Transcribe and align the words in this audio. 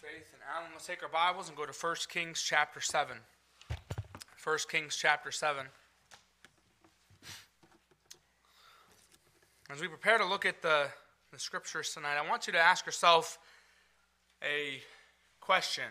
Faith 0.00 0.32
and 0.32 0.40
Alan, 0.56 0.70
let's 0.72 0.86
take 0.86 1.02
our 1.02 1.10
Bibles 1.10 1.48
and 1.48 1.56
go 1.58 1.66
to 1.66 1.72
1 1.72 1.96
Kings 2.08 2.40
chapter 2.40 2.80
7. 2.80 3.18
1 4.42 4.58
Kings 4.70 4.96
chapter 4.96 5.30
7. 5.30 5.66
As 9.68 9.78
we 9.78 9.88
prepare 9.88 10.16
to 10.16 10.24
look 10.24 10.46
at 10.46 10.62
the, 10.62 10.86
the 11.30 11.38
scriptures 11.38 11.92
tonight, 11.92 12.16
I 12.16 12.26
want 12.26 12.46
you 12.46 12.52
to 12.54 12.58
ask 12.58 12.86
yourself 12.86 13.38
a 14.42 14.80
question. 15.38 15.84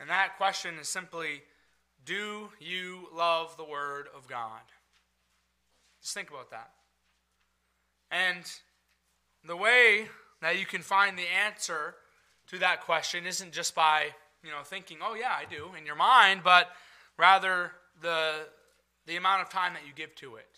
And 0.00 0.10
that 0.10 0.36
question 0.36 0.74
is 0.80 0.88
simply 0.88 1.42
Do 2.04 2.48
you 2.58 3.06
love 3.14 3.56
the 3.56 3.64
Word 3.64 4.08
of 4.16 4.26
God? 4.26 4.62
Just 6.02 6.12
think 6.12 6.28
about 6.28 6.50
that. 6.50 6.72
And 8.10 8.42
the 9.46 9.56
way 9.56 10.08
that 10.42 10.58
you 10.58 10.66
can 10.66 10.82
find 10.82 11.16
the 11.16 11.28
answer 11.46 11.94
to 12.50 12.58
that 12.58 12.82
question 12.82 13.26
isn't 13.26 13.52
just 13.52 13.76
by, 13.76 14.06
you 14.42 14.50
know, 14.50 14.62
thinking, 14.64 14.98
oh 15.02 15.14
yeah, 15.14 15.32
I 15.32 15.44
do 15.48 15.68
in 15.78 15.86
your 15.86 15.94
mind, 15.94 16.40
but 16.42 16.68
rather 17.16 17.72
the, 18.02 18.32
the 19.06 19.16
amount 19.16 19.42
of 19.42 19.50
time 19.50 19.72
that 19.74 19.82
you 19.86 19.92
give 19.94 20.14
to 20.16 20.34
it. 20.34 20.48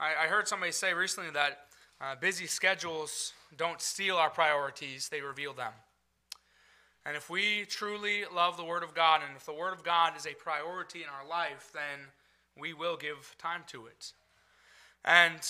I, 0.00 0.24
I 0.24 0.26
heard 0.28 0.48
somebody 0.48 0.72
say 0.72 0.94
recently 0.94 1.30
that 1.32 1.58
uh, 2.00 2.14
busy 2.18 2.46
schedules 2.46 3.34
don't 3.58 3.82
steal 3.82 4.16
our 4.16 4.30
priorities, 4.30 5.10
they 5.10 5.20
reveal 5.20 5.52
them. 5.52 5.72
And 7.04 7.14
if 7.14 7.28
we 7.28 7.66
truly 7.66 8.24
love 8.34 8.56
the 8.56 8.64
Word 8.64 8.82
of 8.82 8.94
God, 8.94 9.20
and 9.26 9.36
if 9.36 9.44
the 9.44 9.52
Word 9.52 9.74
of 9.74 9.84
God 9.84 10.16
is 10.16 10.26
a 10.26 10.34
priority 10.34 11.02
in 11.02 11.08
our 11.08 11.28
life, 11.28 11.70
then 11.72 12.08
we 12.58 12.72
will 12.72 12.96
give 12.96 13.36
time 13.38 13.62
to 13.68 13.86
it. 13.86 14.12
And 15.04 15.40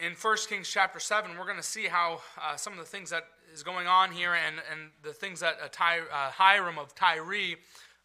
in 0.00 0.12
1 0.12 0.36
Kings 0.48 0.68
chapter 0.68 0.98
7, 0.98 1.32
we're 1.38 1.44
going 1.44 1.56
to 1.56 1.62
see 1.62 1.86
how 1.86 2.20
uh, 2.42 2.56
some 2.56 2.72
of 2.72 2.78
the 2.78 2.84
things 2.84 3.10
that 3.10 3.24
is 3.54 3.62
going 3.62 3.86
on 3.86 4.10
here 4.10 4.34
and, 4.34 4.56
and 4.70 4.90
the 5.04 5.12
things 5.12 5.38
that 5.38 5.72
Ty, 5.72 6.00
uh, 6.00 6.30
Hiram 6.32 6.76
of 6.76 6.92
Tyre 6.92 7.54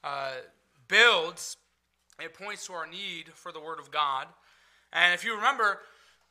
uh, 0.03 0.31
builds, 0.87 1.57
it 2.21 2.35
points 2.35 2.67
to 2.67 2.73
our 2.73 2.85
need 2.85 3.31
for 3.33 3.51
the 3.51 3.59
Word 3.59 3.79
of 3.79 3.89
God. 3.89 4.27
And 4.93 5.11
if 5.15 5.25
you 5.25 5.35
remember, 5.35 5.79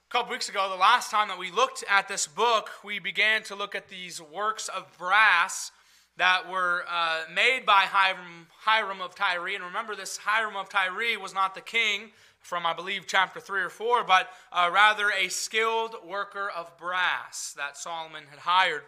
a 0.09 0.11
couple 0.11 0.31
weeks 0.31 0.49
ago, 0.49 0.71
the 0.71 0.77
last 0.77 1.11
time 1.11 1.27
that 1.29 1.39
we 1.39 1.51
looked 1.51 1.83
at 1.91 2.07
this 2.07 2.29
book, 2.29 2.71
we 2.85 3.01
began 3.01 3.43
to 3.45 3.57
look 3.57 3.75
at 3.75 3.89
these 3.89 4.23
works 4.23 4.69
of 4.69 4.87
brass 4.97 5.73
that 6.17 6.49
were 6.49 6.85
uh, 6.89 7.23
made 7.35 7.67
by 7.67 7.87
Hiram, 7.87 8.47
Hiram 8.61 9.01
of 9.01 9.17
Tyre. 9.17 9.49
And 9.49 9.65
remember, 9.65 9.97
this 9.97 10.17
Hiram 10.19 10.55
of 10.55 10.69
Tyre 10.69 11.19
was 11.21 11.35
not 11.35 11.57
the 11.57 11.61
king 11.61 12.13
from, 12.41 12.67
I 12.67 12.73
believe, 12.73 13.07
chapter 13.09 13.41
3 13.41 13.63
or 13.63 13.69
4, 13.69 14.05
but 14.05 14.29
uh, 14.53 14.71
rather 14.73 15.11
a 15.11 15.29
skilled 15.29 15.97
worker 16.07 16.49
of 16.57 16.77
brass 16.79 17.53
that 17.57 17.77
Solomon 17.77 18.25
had 18.31 18.39
hired. 18.39 18.83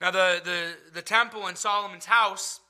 Now, 0.00 0.10
the, 0.10 0.40
the, 0.44 0.72
the 0.94 1.02
temple 1.02 1.48
in 1.48 1.56
Solomon's 1.56 2.06
house, 2.06 2.60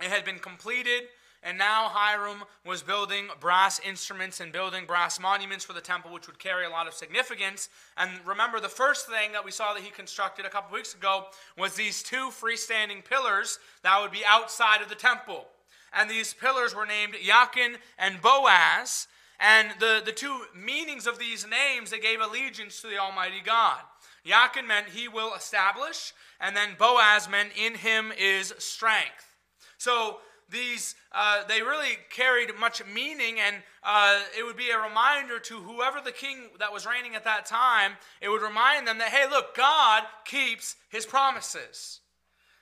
it 0.00 0.10
had 0.10 0.24
been 0.24 0.38
completed, 0.38 1.02
and 1.42 1.56
now 1.56 1.88
Hiram 1.88 2.44
was 2.66 2.82
building 2.82 3.28
brass 3.38 3.80
instruments 3.80 4.40
and 4.40 4.52
building 4.52 4.84
brass 4.86 5.18
monuments 5.18 5.64
for 5.64 5.72
the 5.72 5.80
temple, 5.80 6.12
which 6.12 6.26
would 6.26 6.38
carry 6.38 6.66
a 6.66 6.70
lot 6.70 6.86
of 6.86 6.92
significance. 6.92 7.70
And 7.96 8.10
remember, 8.26 8.60
the 8.60 8.68
first 8.68 9.08
thing 9.08 9.32
that 9.32 9.44
we 9.44 9.50
saw 9.50 9.72
that 9.72 9.82
he 9.82 9.90
constructed 9.90 10.44
a 10.44 10.50
couple 10.50 10.74
weeks 10.74 10.94
ago 10.94 11.26
was 11.56 11.74
these 11.74 12.02
two 12.02 12.30
freestanding 12.30 13.04
pillars 13.04 13.58
that 13.82 14.00
would 14.00 14.10
be 14.10 14.22
outside 14.26 14.82
of 14.82 14.90
the 14.90 14.94
temple. 14.94 15.46
And 15.92 16.08
these 16.08 16.34
pillars 16.34 16.74
were 16.74 16.86
named 16.86 17.14
Jachin 17.14 17.76
and 17.98 18.20
Boaz. 18.20 19.08
And 19.40 19.70
the, 19.80 20.02
the 20.04 20.12
two 20.12 20.42
meanings 20.54 21.06
of 21.06 21.18
these 21.18 21.46
names, 21.46 21.90
they 21.90 21.98
gave 21.98 22.20
allegiance 22.20 22.82
to 22.82 22.88
the 22.88 22.98
Almighty 22.98 23.40
God. 23.44 23.80
Jachin 24.26 24.66
meant 24.66 24.88
he 24.88 25.08
will 25.08 25.34
establish, 25.34 26.12
and 26.40 26.56
then 26.56 26.70
Boaz 26.78 27.28
meant 27.28 27.50
in 27.56 27.74
him 27.74 28.12
is 28.18 28.54
strength. 28.58 29.36
So 29.78 30.18
these, 30.50 30.94
uh, 31.12 31.44
they 31.48 31.62
really 31.62 31.98
carried 32.10 32.50
much 32.58 32.82
meaning, 32.92 33.38
and 33.40 33.56
uh, 33.82 34.20
it 34.38 34.44
would 34.44 34.56
be 34.56 34.70
a 34.70 34.78
reminder 34.78 35.38
to 35.38 35.60
whoever 35.60 36.00
the 36.00 36.12
king 36.12 36.48
that 36.58 36.72
was 36.72 36.86
reigning 36.86 37.14
at 37.14 37.24
that 37.24 37.46
time, 37.46 37.92
it 38.20 38.28
would 38.28 38.42
remind 38.42 38.86
them 38.86 38.98
that, 38.98 39.08
hey, 39.08 39.28
look, 39.30 39.56
God 39.56 40.02
keeps 40.24 40.76
his 40.90 41.06
promises. 41.06 42.00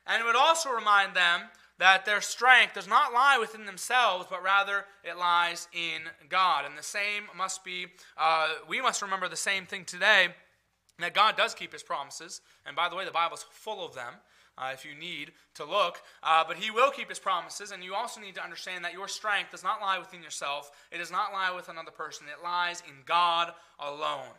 And 0.06 0.22
it 0.22 0.26
would 0.26 0.36
also 0.36 0.70
remind 0.70 1.14
them 1.14 1.42
that 1.78 2.04
their 2.04 2.20
strength 2.20 2.74
does 2.74 2.88
not 2.88 3.12
lie 3.12 3.38
within 3.38 3.64
themselves, 3.64 4.26
but 4.28 4.42
rather 4.42 4.84
it 5.04 5.16
lies 5.16 5.68
in 5.72 6.02
God. 6.28 6.64
And 6.64 6.76
the 6.76 6.82
same 6.82 7.24
must 7.36 7.64
be, 7.64 7.86
uh, 8.16 8.48
we 8.68 8.80
must 8.80 9.02
remember 9.02 9.28
the 9.28 9.36
same 9.36 9.64
thing 9.64 9.84
today 9.84 10.28
that 11.04 11.14
God 11.14 11.36
does 11.36 11.54
keep 11.54 11.72
his 11.72 11.82
promises. 11.82 12.40
And 12.66 12.74
by 12.74 12.88
the 12.88 12.96
way, 12.96 13.04
the 13.04 13.10
Bible's 13.10 13.46
full 13.50 13.84
of 13.84 13.94
them. 13.94 14.14
Uh, 14.60 14.72
if 14.74 14.84
you 14.84 14.92
need 14.92 15.30
to 15.54 15.64
look. 15.64 16.02
Uh, 16.20 16.42
but 16.46 16.56
he 16.56 16.72
will 16.72 16.90
keep 16.90 17.08
his 17.08 17.20
promises, 17.20 17.70
and 17.70 17.84
you 17.84 17.94
also 17.94 18.20
need 18.20 18.34
to 18.34 18.42
understand 18.42 18.84
that 18.84 18.92
your 18.92 19.06
strength 19.06 19.52
does 19.52 19.62
not 19.62 19.80
lie 19.80 20.00
within 20.00 20.20
yourself. 20.20 20.72
It 20.90 20.98
does 20.98 21.12
not 21.12 21.32
lie 21.32 21.52
with 21.54 21.68
another 21.68 21.92
person. 21.92 22.26
It 22.26 22.42
lies 22.42 22.82
in 22.88 22.94
God 23.06 23.52
alone. 23.78 24.34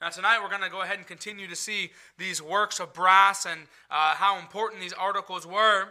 Now, 0.00 0.10
tonight 0.10 0.40
we're 0.42 0.50
going 0.50 0.60
to 0.60 0.68
go 0.68 0.82
ahead 0.82 0.98
and 0.98 1.06
continue 1.06 1.48
to 1.48 1.56
see 1.56 1.90
these 2.18 2.42
works 2.42 2.80
of 2.80 2.92
brass 2.92 3.46
and 3.46 3.62
uh, 3.90 4.14
how 4.14 4.38
important 4.38 4.82
these 4.82 4.92
articles 4.92 5.46
were. 5.46 5.88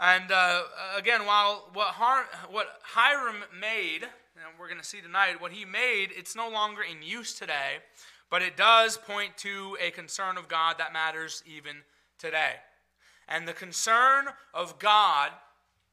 And 0.00 0.30
uh, 0.32 0.62
again, 0.96 1.24
while 1.24 1.68
what, 1.74 1.88
Har- 1.88 2.26
what 2.50 2.66
Hiram 2.82 3.44
made, 3.60 4.02
and 4.02 4.58
we're 4.58 4.68
going 4.68 4.80
to 4.80 4.86
see 4.86 5.00
tonight, 5.00 5.40
what 5.40 5.52
he 5.52 5.64
made, 5.64 6.08
it's 6.16 6.34
no 6.34 6.48
longer 6.48 6.82
in 6.82 7.02
use 7.02 7.34
today. 7.34 7.78
But 8.30 8.42
it 8.42 8.56
does 8.56 8.96
point 8.96 9.36
to 9.38 9.76
a 9.80 9.90
concern 9.90 10.36
of 10.36 10.48
God 10.48 10.76
that 10.78 10.92
matters 10.92 11.42
even 11.46 11.76
today. 12.18 12.54
And 13.28 13.46
the 13.46 13.52
concern 13.52 14.26
of 14.52 14.78
God, 14.78 15.30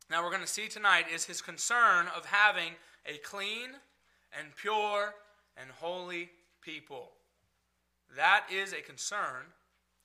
now 0.09 0.23
we're 0.23 0.29
going 0.29 0.41
to 0.41 0.47
see 0.47 0.67
tonight, 0.67 1.05
is 1.13 1.25
his 1.25 1.41
concern 1.41 2.07
of 2.15 2.25
having 2.25 2.73
a 3.05 3.17
clean 3.17 3.69
and 4.37 4.55
pure 4.55 5.13
and 5.57 5.69
holy 5.79 6.29
people. 6.61 7.11
That 8.15 8.45
is 8.51 8.73
a 8.73 8.81
concern 8.81 9.45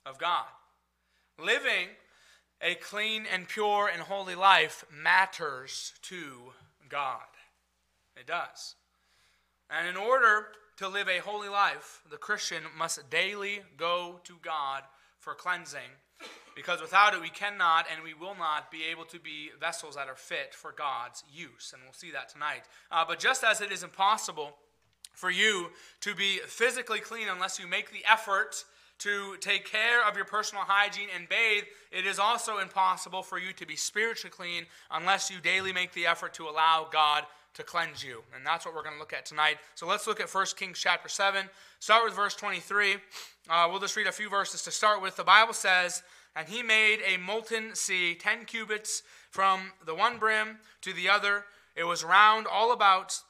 of 0.07 0.19
God. 0.19 0.47
Living 1.39 1.89
a 2.63 2.75
clean 2.75 3.25
and 3.33 3.49
pure 3.49 3.89
and 3.93 4.03
holy 4.03 4.35
life 4.35 4.85
matters 4.93 5.95
to 6.03 6.53
God. 6.89 7.23
It 8.17 8.27
does. 8.27 8.75
And 9.71 9.89
in 9.89 9.97
order 9.97 10.49
to 10.81 10.89
live 10.89 11.11
a 11.11 11.19
holy 11.19 11.51
life, 11.51 12.01
the 12.11 12.17
Christian 12.17 12.63
must 12.75 13.11
daily 13.11 13.61
go 13.77 14.19
to 14.25 14.37
God 14.41 14.83
for 15.19 15.35
cleansing, 15.35 15.91
because 16.57 16.81
without 16.81 17.13
it, 17.13 17.21
we 17.21 17.29
cannot 17.29 17.85
and 17.93 18.03
we 18.03 18.15
will 18.15 18.35
not 18.35 18.71
be 18.71 18.85
able 18.91 19.05
to 19.05 19.21
be 19.21 19.51
vessels 19.61 19.97
that 19.97 20.09
are 20.09 20.17
fit 20.17 20.55
for 20.55 20.73
God's 20.73 21.23
use. 21.31 21.75
And 21.75 21.83
we'll 21.83 21.93
see 21.93 22.11
that 22.13 22.31
tonight. 22.31 22.63
Uh, 22.91 23.05
but 23.07 23.19
just 23.19 23.45
as 23.45 23.61
it 23.61 23.71
is 23.71 23.83
impossible 23.83 24.57
for 25.13 25.31
you 25.31 25.69
to 26.01 26.15
be 26.15 26.39
physically 26.47 27.01
clean 27.01 27.29
unless 27.31 27.59
you 27.59 27.67
make 27.67 27.93
the 27.93 28.03
effort 28.11 28.65
to 29.01 29.37
take 29.37 29.67
care 29.67 30.09
of 30.09 30.17
your 30.17 30.25
personal 30.25 30.65
hygiene 30.67 31.09
and 31.15 31.29
bathe, 31.29 31.65
it 31.93 32.07
is 32.07 32.19
also 32.19 32.57
impossible 32.57 33.23
for 33.23 33.39
you 33.39 33.53
to 33.53 33.67
be 33.67 33.77
spiritually 33.77 34.33
clean 34.35 34.65
unless 34.91 35.31
you 35.31 35.41
daily 35.43 35.75
make 35.75 35.93
the 35.93 36.07
effort 36.07 36.33
to 36.33 36.49
allow 36.49 36.89
God 36.91 37.25
to 37.55 37.63
cleanse 37.63 38.05
you. 38.05 38.23
And 38.35 38.47
that's 38.47 38.65
what 38.65 38.75
we're 38.75 38.83
going 38.83 38.95
to 38.95 39.01
look 39.01 39.13
at 39.13 39.27
tonight. 39.27 39.59
So 39.75 39.87
let's 39.87 40.07
look 40.07 40.21
at 40.21 40.33
1 40.33 40.47
Kings 40.57 40.79
chapter 40.79 41.09
7. 41.09 41.47
Start 41.81 42.05
with 42.05 42.15
verse 42.15 42.35
23. 42.35 42.97
Uh, 43.49 43.67
we'll 43.71 43.81
just 43.81 43.97
read 43.97 44.07
a 44.07 44.13
few 44.13 44.29
verses 44.29 44.63
to 44.63 44.71
start 44.71 45.03
with. 45.03 45.17
The 45.17 45.25
Bible 45.25 45.55
says, 45.55 46.03
And 46.37 46.49
he 46.49 46.63
made 46.63 47.01
a 47.07 47.17
molten 47.17 47.75
sea, 47.75 48.15
10 48.15 48.45
cubits 48.45 49.03
from 49.31 49.73
the 49.85 49.95
one 49.95 50.19
brim 50.19 50.59
to 50.83 50.93
the 50.93 51.09
other. 51.09 51.45
It 51.75 51.85
was 51.85 52.05
round 52.05 52.47
all 52.47 52.73
about, 52.73 53.21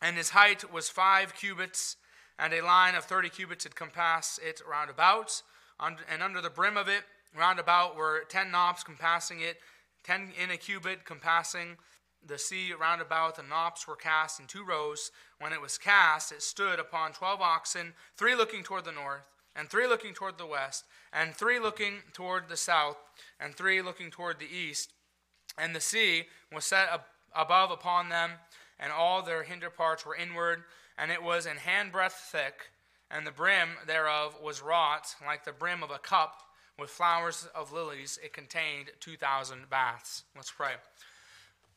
and 0.00 0.16
his 0.16 0.30
height 0.30 0.72
was 0.72 0.88
five 0.88 1.34
cubits, 1.34 1.96
and 2.38 2.52
a 2.52 2.64
line 2.64 2.94
of 2.94 3.04
30 3.04 3.28
cubits 3.28 3.64
had 3.64 3.74
compassed 3.74 4.40
it 4.42 4.60
round 4.68 4.90
about. 4.90 5.42
And 5.78 6.22
under 6.22 6.40
the 6.40 6.50
brim 6.50 6.76
of 6.76 6.88
it, 6.88 7.02
round 7.36 7.58
about, 7.58 7.96
were 7.96 8.24
10 8.28 8.50
knops 8.50 8.82
compassing 8.82 9.40
it, 9.40 9.58
10 10.04 10.32
in 10.42 10.50
a 10.50 10.56
cubit 10.56 11.04
compassing 11.04 11.76
the 12.26 12.38
sea 12.38 12.72
round 12.78 13.00
about 13.00 13.36
the 13.36 13.42
knops 13.42 13.88
were 13.88 13.96
cast 13.96 14.40
in 14.40 14.46
two 14.46 14.64
rows. 14.64 15.10
When 15.38 15.52
it 15.52 15.60
was 15.60 15.78
cast, 15.78 16.32
it 16.32 16.42
stood 16.42 16.78
upon 16.78 17.12
twelve 17.12 17.40
oxen, 17.40 17.94
three 18.16 18.34
looking 18.34 18.62
toward 18.62 18.84
the 18.84 18.92
north, 18.92 19.22
and 19.56 19.68
three 19.68 19.86
looking 19.86 20.14
toward 20.14 20.38
the 20.38 20.46
west, 20.46 20.84
and 21.12 21.34
three 21.34 21.58
looking 21.58 21.98
toward 22.12 22.48
the 22.48 22.56
south, 22.56 22.98
and 23.40 23.54
three 23.54 23.82
looking 23.82 24.10
toward 24.10 24.38
the 24.38 24.54
east. 24.54 24.92
And 25.58 25.74
the 25.74 25.80
sea 25.80 26.24
was 26.52 26.64
set 26.64 26.88
ab- 26.92 27.00
above 27.34 27.70
upon 27.70 28.08
them, 28.08 28.32
and 28.78 28.92
all 28.92 29.22
their 29.22 29.42
hinder 29.42 29.70
parts 29.70 30.06
were 30.06 30.14
inward, 30.14 30.62
and 30.96 31.10
it 31.10 31.22
was 31.22 31.46
an 31.46 31.56
handbreadth 31.56 32.12
thick, 32.12 32.70
and 33.10 33.26
the 33.26 33.32
brim 33.32 33.70
thereof 33.86 34.36
was 34.42 34.62
wrought 34.62 35.14
like 35.26 35.44
the 35.44 35.52
brim 35.52 35.82
of 35.82 35.90
a 35.90 35.98
cup 35.98 36.42
with 36.78 36.90
flowers 36.90 37.48
of 37.54 37.72
lilies. 37.72 38.18
It 38.22 38.32
contained 38.32 38.90
two 39.00 39.16
thousand 39.16 39.68
baths. 39.68 40.22
Let's 40.36 40.50
pray. 40.50 40.74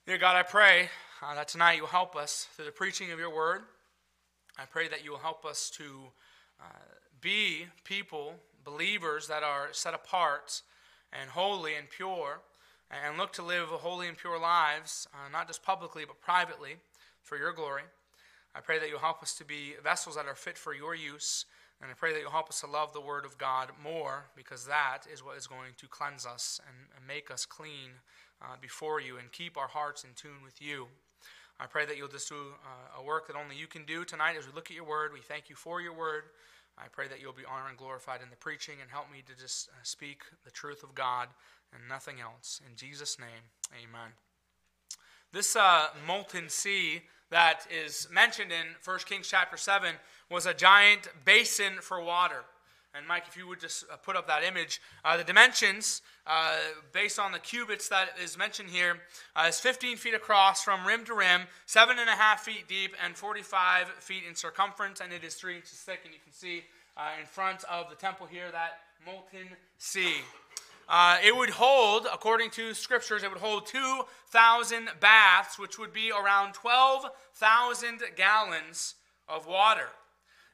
Dear 0.05 0.17
God, 0.17 0.35
I 0.35 0.43
pray 0.43 0.89
uh, 1.21 1.33
that 1.33 1.47
tonight 1.47 1.77
you 1.77 1.85
help 1.85 2.17
us 2.17 2.49
through 2.51 2.65
the 2.65 2.73
preaching 2.73 3.13
of 3.13 3.19
your 3.19 3.33
word. 3.33 3.61
I 4.59 4.65
pray 4.65 4.89
that 4.89 5.05
you 5.05 5.11
will 5.11 5.17
help 5.17 5.45
us 5.45 5.69
to 5.77 6.11
uh, 6.59 6.65
be 7.21 7.67
people, 7.85 8.33
believers 8.65 9.29
that 9.29 9.43
are 9.43 9.69
set 9.71 9.93
apart 9.93 10.61
and 11.13 11.29
holy 11.29 11.75
and 11.75 11.89
pure 11.89 12.41
and 12.91 13.17
look 13.17 13.31
to 13.31 13.43
live 13.43 13.69
holy 13.69 14.09
and 14.09 14.17
pure 14.17 14.37
lives, 14.37 15.07
uh, 15.13 15.29
not 15.31 15.47
just 15.47 15.63
publicly 15.63 16.03
but 16.05 16.19
privately, 16.19 16.75
for 17.21 17.37
your 17.37 17.53
glory. 17.53 17.83
I 18.53 18.59
pray 18.59 18.79
that 18.79 18.89
you'll 18.89 18.99
help 18.99 19.23
us 19.23 19.33
to 19.35 19.45
be 19.45 19.75
vessels 19.81 20.17
that 20.17 20.25
are 20.25 20.35
fit 20.35 20.57
for 20.57 20.73
your 20.73 20.95
use. 20.95 21.45
And 21.81 21.89
I 21.89 21.93
pray 21.93 22.11
that 22.11 22.19
you'll 22.19 22.29
help 22.29 22.49
us 22.49 22.59
to 22.59 22.67
love 22.67 22.91
the 22.91 22.99
Word 22.99 23.23
of 23.23 23.37
God 23.37 23.69
more 23.81 24.25
because 24.35 24.65
that 24.65 25.03
is 25.11 25.23
what 25.23 25.37
is 25.37 25.47
going 25.47 25.71
to 25.77 25.87
cleanse 25.87 26.25
us 26.25 26.59
and, 26.67 26.89
and 26.97 27.07
make 27.07 27.31
us 27.31 27.45
clean 27.45 27.91
uh, 28.43 28.55
before 28.61 28.99
you 28.99 29.17
and 29.17 29.31
keep 29.31 29.57
our 29.57 29.67
hearts 29.67 30.03
in 30.03 30.09
tune 30.15 30.43
with 30.43 30.61
you. 30.61 30.87
I 31.59 31.65
pray 31.65 31.85
that 31.85 31.97
you'll 31.97 32.07
just 32.07 32.29
do 32.29 32.35
uh, 32.35 33.01
a 33.01 33.03
work 33.03 33.27
that 33.27 33.35
only 33.35 33.55
you 33.55 33.67
can 33.67 33.85
do 33.85 34.03
tonight 34.03 34.35
as 34.37 34.45
we 34.45 34.53
look 34.53 34.69
at 34.69 34.75
your 34.75 34.85
Word. 34.85 35.13
We 35.13 35.21
thank 35.21 35.49
you 35.49 35.55
for 35.55 35.81
your 35.81 35.93
Word. 35.93 36.23
I 36.77 36.87
pray 36.91 37.07
that 37.07 37.21
you'll 37.21 37.33
be 37.33 37.45
honored 37.45 37.69
and 37.69 37.77
glorified 37.77 38.21
in 38.21 38.29
the 38.29 38.35
preaching 38.35 38.75
and 38.81 38.89
help 38.89 39.11
me 39.11 39.23
to 39.27 39.39
just 39.39 39.69
uh, 39.69 39.71
speak 39.83 40.23
the 40.43 40.51
truth 40.51 40.83
of 40.83 40.95
God 40.95 41.29
and 41.73 41.87
nothing 41.87 42.19
else. 42.19 42.59
In 42.67 42.75
Jesus' 42.75 43.19
name, 43.19 43.51
amen. 43.71 44.11
This 45.31 45.55
uh, 45.55 45.87
molten 46.05 46.49
sea 46.49 47.03
that 47.29 47.65
is 47.71 48.07
mentioned 48.11 48.51
in 48.51 48.65
1 48.83 48.99
Kings 49.05 49.27
chapter 49.27 49.57
7 49.57 49.95
was 50.29 50.45
a 50.45 50.53
giant 50.53 51.07
basin 51.25 51.73
for 51.81 52.01
water. 52.01 52.43
And 52.95 53.07
Mike, 53.07 53.23
if 53.27 53.35
you 53.35 53.47
would 53.47 53.59
just 53.59 53.85
uh, 53.91 53.95
put 53.97 54.15
up 54.15 54.27
that 54.27 54.43
image, 54.43 54.79
uh, 55.03 55.17
the 55.17 55.23
dimensions, 55.23 56.03
uh, 56.27 56.57
based 56.91 57.17
on 57.17 57.31
the 57.31 57.39
cubits 57.39 57.89
that 57.89 58.09
is 58.23 58.37
mentioned 58.37 58.69
here, 58.69 58.97
uh, 59.35 59.45
is 59.49 59.59
15 59.59 59.97
feet 59.97 60.13
across 60.13 60.63
from 60.63 60.85
rim 60.85 61.03
to 61.05 61.15
rim, 61.15 61.41
seven 61.65 61.97
and 61.97 62.07
a 62.07 62.13
half 62.13 62.41
feet 62.41 62.67
deep, 62.67 62.95
and 63.03 63.17
45 63.17 63.87
feet 63.99 64.23
in 64.29 64.35
circumference, 64.35 65.01
and 65.01 65.11
it 65.11 65.23
is 65.23 65.33
three 65.33 65.55
inches 65.55 65.79
thick. 65.79 66.01
And 66.05 66.13
you 66.13 66.19
can 66.23 66.33
see 66.33 66.65
uh, 66.95 67.09
in 67.19 67.25
front 67.25 67.63
of 67.63 67.89
the 67.89 67.95
temple 67.95 68.27
here 68.27 68.51
that 68.51 68.79
molten 69.03 69.47
sea. 69.79 70.17
Uh, 70.87 71.17
it 71.25 71.35
would 71.35 71.49
hold, 71.49 72.05
according 72.13 72.51
to 72.51 72.75
scriptures, 72.75 73.23
it 73.23 73.29
would 73.29 73.41
hold 73.41 73.65
2,000 73.65 74.89
baths, 74.99 75.57
which 75.57 75.79
would 75.79 75.93
be 75.93 76.11
around 76.11 76.53
12,000 76.53 78.01
gallons 78.15 78.93
of 79.27 79.47
water. 79.47 79.87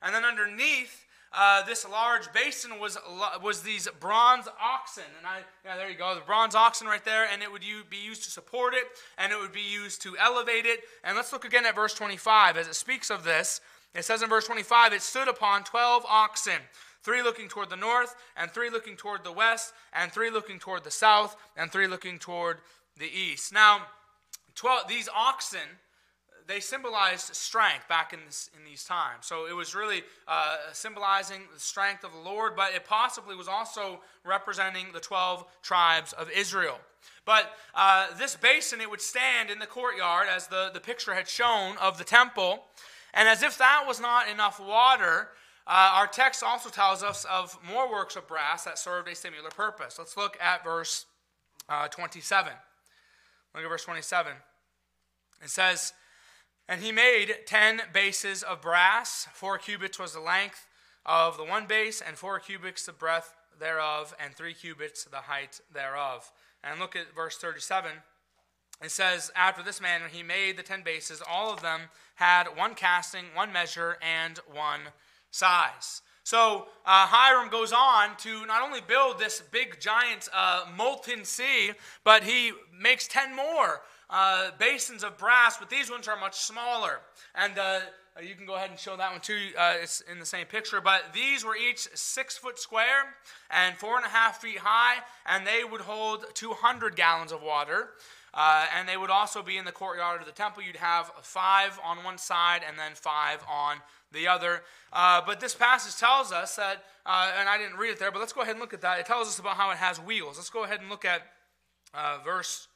And 0.01 0.15
then 0.15 0.23
underneath 0.23 1.05
uh, 1.33 1.63
this 1.65 1.87
large 1.87 2.31
basin 2.33 2.79
was, 2.79 2.97
was 3.41 3.61
these 3.61 3.87
bronze 3.99 4.47
oxen. 4.61 5.03
And 5.17 5.27
I, 5.27 5.39
yeah, 5.63 5.77
there 5.77 5.89
you 5.89 5.97
go, 5.97 6.15
the 6.15 6.21
bronze 6.21 6.55
oxen 6.55 6.87
right 6.87 7.03
there. 7.03 7.27
And 7.31 7.41
it 7.41 7.51
would 7.51 7.63
be 7.89 7.97
used 7.97 8.23
to 8.23 8.31
support 8.31 8.73
it, 8.73 8.83
and 9.17 9.31
it 9.31 9.39
would 9.39 9.53
be 9.53 9.61
used 9.61 10.01
to 10.03 10.17
elevate 10.17 10.65
it. 10.65 10.81
And 11.03 11.15
let's 11.15 11.31
look 11.31 11.45
again 11.45 11.65
at 11.65 11.75
verse 11.75 11.93
25 11.93 12.57
as 12.57 12.67
it 12.67 12.75
speaks 12.75 13.09
of 13.09 13.23
this. 13.23 13.61
It 13.95 14.05
says 14.05 14.21
in 14.21 14.29
verse 14.29 14.45
25, 14.45 14.93
it 14.93 15.01
stood 15.01 15.27
upon 15.27 15.63
12 15.63 16.05
oxen 16.07 16.61
three 17.01 17.21
looking 17.21 17.47
toward 17.47 17.69
the 17.69 17.75
north, 17.75 18.15
and 18.35 18.51
three 18.51 18.69
looking 18.69 18.95
toward 18.95 19.23
the 19.23 19.31
west, 19.31 19.73
and 19.93 20.11
three 20.11 20.29
looking 20.29 20.59
toward 20.59 20.83
the 20.83 20.91
south, 20.91 21.35
and 21.57 21.71
three 21.71 21.87
looking 21.87 22.19
toward 22.19 22.57
the 22.97 23.09
east. 23.09 23.53
Now, 23.53 23.87
12, 24.55 24.87
these 24.87 25.09
oxen, 25.15 25.79
they 26.49 26.59
symbolized 26.59 27.35
strength 27.35 27.87
back 27.87 28.11
in, 28.11 28.19
this, 28.25 28.49
in 28.57 28.65
these 28.65 28.83
times. 28.83 29.27
So 29.27 29.45
it 29.45 29.55
was 29.55 29.75
really 29.75 30.01
uh, 30.27 30.57
symbolizing 30.73 31.43
the 31.53 31.59
strength 31.59 32.03
of 32.03 32.11
the 32.11 32.17
Lord, 32.17 32.55
but 32.55 32.73
it 32.73 32.85
possibly 32.85 33.35
was 33.35 33.47
also 33.47 34.01
representing 34.25 34.87
the 34.91 34.99
12 34.99 35.45
tribes 35.61 36.11
of 36.13 36.27
Israel. 36.35 36.79
But 37.23 37.51
uh, 37.75 38.07
this 38.17 38.35
basin, 38.35 38.81
it 38.81 38.89
would 38.89 38.99
stand 38.99 39.51
in 39.51 39.59
the 39.59 39.67
courtyard, 39.67 40.27
as 40.27 40.47
the, 40.47 40.71
the 40.73 40.79
picture 40.79 41.13
had 41.13 41.29
shown 41.29 41.77
of 41.77 41.99
the 41.99 42.03
temple. 42.03 42.63
And 43.13 43.29
as 43.29 43.43
if 43.43 43.59
that 43.59 43.83
was 43.87 44.01
not 44.01 44.27
enough 44.27 44.59
water, 44.59 45.29
uh, 45.67 45.91
our 45.93 46.07
text 46.07 46.43
also 46.43 46.69
tells 46.69 47.03
us 47.03 47.27
of 47.29 47.55
more 47.63 47.91
works 47.91 48.15
of 48.15 48.27
brass 48.27 48.63
that 48.63 48.79
served 48.79 49.07
a 49.07 49.13
similar 49.13 49.51
purpose. 49.51 49.99
Let's 49.99 50.17
look 50.17 50.35
at 50.41 50.63
verse 50.63 51.05
uh, 51.69 51.87
27. 51.89 52.51
Look 53.53 53.63
at 53.63 53.69
verse 53.69 53.83
27. 53.83 54.33
It 55.43 55.49
says, 55.51 55.93
And 56.69 56.83
he 56.83 56.91
made 56.91 57.35
ten 57.47 57.81
bases 57.91 58.43
of 58.43 58.61
brass. 58.61 59.27
Four 59.33 59.57
cubits 59.57 59.97
was 59.97 60.13
the 60.13 60.19
length 60.19 60.67
of 61.03 61.35
the 61.35 61.43
one 61.43 61.65
base, 61.65 61.99
and 61.99 62.15
four 62.15 62.37
cubits 62.37 62.85
the 62.85 62.93
breadth 62.93 63.33
thereof, 63.59 64.15
and 64.23 64.35
three 64.35 64.53
cubits 64.53 65.03
the 65.05 65.17
height 65.17 65.61
thereof. 65.73 66.31
And 66.63 66.79
look 66.79 66.95
at 66.95 67.15
verse 67.15 67.37
37. 67.37 67.89
It 68.83 68.91
says, 68.91 69.31
After 69.35 69.63
this 69.63 69.81
manner 69.81 70.05
he 70.11 70.21
made 70.21 70.57
the 70.57 70.63
ten 70.63 70.83
bases. 70.83 71.23
All 71.27 71.51
of 71.51 71.63
them 71.63 71.81
had 72.15 72.55
one 72.55 72.75
casting, 72.75 73.25
one 73.33 73.51
measure, 73.51 73.97
and 73.99 74.37
one 74.53 74.81
size. 75.31 76.03
So 76.23 76.67
uh, 76.85 77.07
Hiram 77.07 77.49
goes 77.49 77.73
on 77.73 78.15
to 78.17 78.45
not 78.45 78.61
only 78.61 78.81
build 78.81 79.17
this 79.17 79.41
big 79.51 79.79
giant 79.79 80.29
uh, 80.31 80.65
molten 80.77 81.25
sea, 81.25 81.71
but 82.03 82.21
he 82.21 82.51
makes 82.79 83.07
10 83.07 83.35
more 83.35 83.81
uh, 84.09 84.51
basins 84.57 85.03
of 85.03 85.17
brass, 85.17 85.57
but 85.57 85.69
these 85.69 85.91
ones 85.91 86.07
are 86.07 86.19
much 86.19 86.37
smaller. 86.39 86.99
And 87.35 87.57
uh, 87.57 87.79
you 88.21 88.35
can 88.35 88.45
go 88.45 88.55
ahead 88.55 88.69
and 88.69 88.79
show 88.79 88.97
that 88.97 89.11
one 89.11 89.21
too. 89.21 89.37
Uh, 89.57 89.75
it's 89.81 90.01
in 90.01 90.19
the 90.19 90.25
same 90.25 90.47
picture. 90.47 90.81
But 90.81 91.13
these 91.13 91.45
were 91.45 91.55
each 91.55 91.87
six 91.93 92.37
foot 92.37 92.59
square 92.59 93.15
and 93.51 93.77
four 93.77 93.97
and 93.97 94.05
a 94.05 94.09
half 94.09 94.41
feet 94.41 94.59
high, 94.59 95.01
and 95.25 95.45
they 95.45 95.63
would 95.63 95.81
hold 95.81 96.25
200 96.33 96.95
gallons 96.95 97.31
of 97.31 97.41
water. 97.41 97.89
Uh, 98.33 98.67
and 98.77 98.87
they 98.87 98.97
would 98.97 99.09
also 99.09 99.41
be 99.41 99.57
in 99.57 99.65
the 99.65 99.71
courtyard 99.71 100.21
of 100.21 100.27
the 100.27 100.33
temple. 100.33 100.61
You'd 100.61 100.75
have 100.75 101.11
five 101.23 101.79
on 101.83 102.03
one 102.03 102.17
side 102.17 102.61
and 102.67 102.77
then 102.77 102.91
five 102.93 103.43
on 103.49 103.77
the 104.11 104.27
other. 104.27 104.61
Uh, 104.93 105.21
but 105.25 105.39
this 105.39 105.55
passage 105.55 105.99
tells 105.99 106.31
us 106.31 106.55
that, 106.55 106.83
uh, 107.05 107.31
and 107.39 107.49
I 107.49 107.57
didn't 107.57 107.77
read 107.77 107.91
it 107.91 107.99
there, 107.99 108.11
but 108.11 108.19
let's 108.19 108.33
go 108.33 108.41
ahead 108.41 108.53
and 108.53 108.61
look 108.61 108.73
at 108.73 108.81
that. 108.81 108.99
It 108.99 109.07
tells 109.07 109.27
us 109.27 109.39
about 109.39 109.55
how 109.55 109.71
it 109.71 109.77
has 109.77 109.99
wheels. 109.99 110.37
Let's 110.37 110.49
go 110.49 110.63
ahead 110.63 110.79
and 110.79 110.89
look 110.89 111.05
at 111.05 111.23
uh, 111.93 112.19
verse 112.23 112.67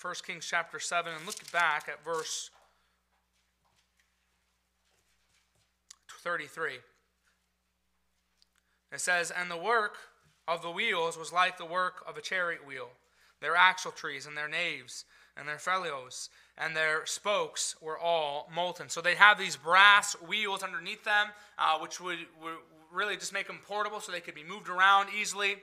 1 0.00 0.10
uh, 0.10 0.14
Kings 0.26 0.46
chapter 0.48 0.78
7 0.78 1.12
and 1.12 1.26
look 1.26 1.50
back 1.52 1.88
at 1.88 2.04
verse 2.04 2.50
33. 6.22 6.78
It 8.92 9.00
says, 9.00 9.30
And 9.30 9.50
the 9.50 9.56
work 9.56 9.96
of 10.46 10.62
the 10.62 10.70
wheels 10.70 11.16
was 11.16 11.32
like 11.32 11.56
the 11.56 11.64
work 11.64 12.04
of 12.06 12.16
a 12.16 12.20
chariot 12.20 12.66
wheel, 12.66 12.90
their 13.40 13.54
axletrees 13.54 14.26
and 14.26 14.36
their 14.36 14.48
naves 14.48 15.04
and 15.36 15.48
their 15.48 15.58
felloes 15.58 16.28
and 16.58 16.76
their 16.76 17.06
spokes 17.06 17.74
were 17.80 17.98
all 17.98 18.50
molten. 18.54 18.88
So 18.88 19.00
they 19.00 19.14
have 19.14 19.38
these 19.38 19.56
brass 19.56 20.12
wheels 20.20 20.62
underneath 20.62 21.04
them, 21.04 21.28
uh, 21.58 21.78
which 21.78 22.00
would, 22.00 22.18
would, 22.42 22.54
really 22.92 23.16
just 23.16 23.32
make 23.32 23.46
them 23.46 23.60
portable 23.68 24.00
so 24.00 24.10
they 24.10 24.20
could 24.20 24.34
be 24.34 24.42
moved 24.42 24.68
around 24.68 25.08
easily. 25.16 25.54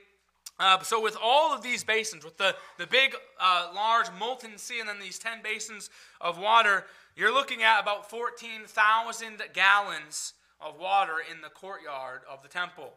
Uh, 0.58 0.80
so 0.80 1.00
with 1.00 1.16
all 1.22 1.54
of 1.54 1.62
these 1.62 1.84
basins, 1.84 2.24
with 2.24 2.36
the, 2.36 2.54
the 2.78 2.86
big, 2.86 3.14
uh, 3.40 3.70
large 3.74 4.06
molten 4.18 4.58
sea 4.58 4.80
and 4.80 4.88
then 4.88 4.98
these 4.98 5.18
10 5.18 5.38
basins 5.42 5.88
of 6.20 6.38
water, 6.38 6.84
you're 7.16 7.32
looking 7.32 7.62
at 7.62 7.80
about 7.80 8.10
14,000 8.10 9.42
gallons 9.52 10.34
of 10.60 10.78
water 10.78 11.14
in 11.30 11.40
the 11.40 11.48
courtyard 11.48 12.20
of 12.30 12.42
the 12.42 12.48
temple. 12.48 12.92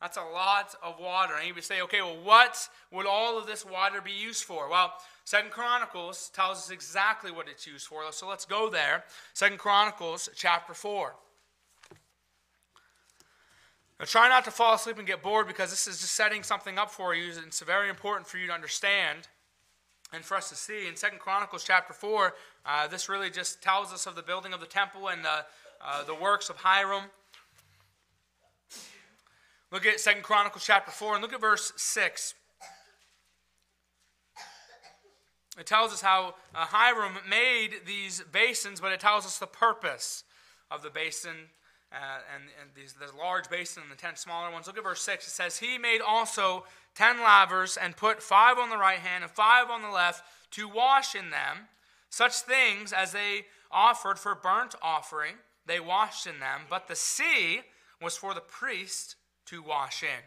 That's 0.00 0.16
a 0.16 0.22
lot 0.22 0.74
of 0.82 1.00
water. 1.00 1.34
And 1.38 1.48
you 1.48 1.54
would 1.54 1.64
say, 1.64 1.80
okay, 1.82 2.02
well, 2.02 2.18
what 2.22 2.68
would 2.90 3.06
all 3.06 3.38
of 3.38 3.46
this 3.46 3.64
water 3.64 4.00
be 4.00 4.12
used 4.12 4.44
for? 4.44 4.68
Well, 4.68 4.92
Second 5.24 5.50
Chronicles 5.50 6.30
tells 6.34 6.58
us 6.58 6.70
exactly 6.70 7.30
what 7.30 7.48
it's 7.48 7.66
used 7.66 7.86
for. 7.86 8.02
So 8.12 8.28
let's 8.28 8.44
go 8.44 8.68
there. 8.68 9.04
Second 9.32 9.58
Chronicles 9.58 10.28
chapter 10.34 10.74
4. 10.74 11.14
Now 13.98 14.04
try 14.04 14.28
not 14.28 14.44
to 14.44 14.50
fall 14.50 14.74
asleep 14.74 14.98
and 14.98 15.06
get 15.06 15.22
bored 15.22 15.46
because 15.46 15.70
this 15.70 15.86
is 15.86 16.00
just 16.00 16.14
setting 16.14 16.42
something 16.42 16.78
up 16.78 16.90
for 16.90 17.14
you. 17.14 17.32
It's 17.46 17.60
very 17.60 17.88
important 17.88 18.26
for 18.26 18.36
you 18.36 18.46
to 18.48 18.52
understand 18.52 19.28
and 20.12 20.24
for 20.24 20.36
us 20.36 20.50
to 20.50 20.54
see. 20.54 20.86
In 20.86 20.96
Second 20.96 21.18
Chronicles 21.18 21.64
chapter 21.64 21.94
4, 21.94 22.34
uh, 22.66 22.86
this 22.88 23.08
really 23.08 23.30
just 23.30 23.62
tells 23.62 23.92
us 23.92 24.06
of 24.06 24.14
the 24.14 24.22
building 24.22 24.52
of 24.52 24.60
the 24.60 24.66
temple 24.66 25.08
and 25.08 25.24
the, 25.24 25.46
uh, 25.84 26.04
the 26.04 26.14
works 26.14 26.50
of 26.50 26.56
Hiram. 26.56 27.04
Look 29.72 29.86
at 29.86 29.98
Second 29.98 30.22
Chronicles 30.22 30.64
chapter 30.64 30.90
4 30.90 31.14
and 31.14 31.22
look 31.22 31.32
at 31.32 31.40
verse 31.40 31.72
6. 31.76 32.34
It 35.58 35.64
tells 35.64 35.92
us 35.92 36.02
how 36.02 36.34
uh, 36.54 36.66
Hiram 36.66 37.14
made 37.28 37.86
these 37.86 38.20
basins, 38.30 38.78
but 38.78 38.92
it 38.92 39.00
tells 39.00 39.24
us 39.24 39.38
the 39.38 39.46
purpose 39.46 40.24
of 40.70 40.82
the 40.82 40.90
basin 40.90 41.48
uh, 41.92 42.20
and, 42.34 42.44
and 42.60 42.70
these, 42.74 42.94
this 42.94 43.12
large 43.16 43.48
basin 43.48 43.82
and 43.82 43.92
the 43.92 43.96
ten 43.96 44.16
smaller 44.16 44.50
ones. 44.50 44.66
Look 44.66 44.76
at 44.78 44.84
verse 44.84 45.02
6. 45.02 45.26
It 45.26 45.30
says, 45.30 45.58
He 45.58 45.78
made 45.78 46.00
also 46.00 46.64
ten 46.94 47.18
lavers 47.22 47.76
and 47.76 47.96
put 47.96 48.22
five 48.22 48.58
on 48.58 48.70
the 48.70 48.76
right 48.76 48.98
hand 48.98 49.22
and 49.22 49.30
five 49.30 49.70
on 49.70 49.82
the 49.82 49.90
left 49.90 50.24
to 50.52 50.68
wash 50.68 51.14
in 51.14 51.30
them 51.30 51.68
such 52.10 52.34
things 52.40 52.92
as 52.92 53.12
they 53.12 53.46
offered 53.70 54.18
for 54.18 54.34
burnt 54.34 54.74
offering. 54.82 55.34
They 55.66 55.80
washed 55.80 56.26
in 56.26 56.40
them, 56.40 56.62
but 56.70 56.88
the 56.88 56.96
sea 56.96 57.60
was 58.00 58.16
for 58.16 58.34
the 58.34 58.40
priest 58.40 59.16
to 59.46 59.62
wash 59.62 60.02
in. 60.02 60.22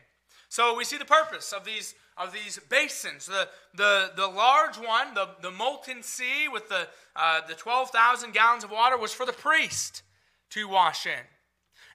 So 0.49 0.75
we 0.75 0.83
see 0.83 0.97
the 0.97 1.05
purpose 1.05 1.53
of 1.53 1.63
these, 1.63 1.95
of 2.17 2.33
these 2.33 2.59
basins. 2.69 3.27
The, 3.27 3.47
the, 3.75 4.11
the 4.15 4.27
large 4.27 4.77
one, 4.77 5.13
the, 5.13 5.29
the 5.41 5.51
molten 5.51 6.01
sea 6.03 6.47
with 6.51 6.67
the, 6.69 6.87
uh, 7.15 7.41
the 7.47 7.53
12,000 7.53 8.33
gallons 8.33 8.63
of 8.63 8.71
water, 8.71 8.97
was 8.97 9.13
for 9.13 9.25
the 9.25 9.33
priest 9.33 10.01
to 10.51 10.67
wash 10.67 11.05
in. 11.05 11.23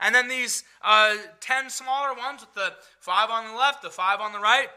And 0.00 0.14
then 0.14 0.28
these 0.28 0.64
uh, 0.82 1.16
10 1.40 1.70
smaller 1.70 2.14
ones 2.14 2.40
with 2.40 2.54
the 2.54 2.72
five 3.00 3.30
on 3.30 3.52
the 3.52 3.56
left, 3.56 3.82
the 3.82 3.90
five 3.90 4.20
on 4.20 4.32
the 4.32 4.40
right, 4.40 4.68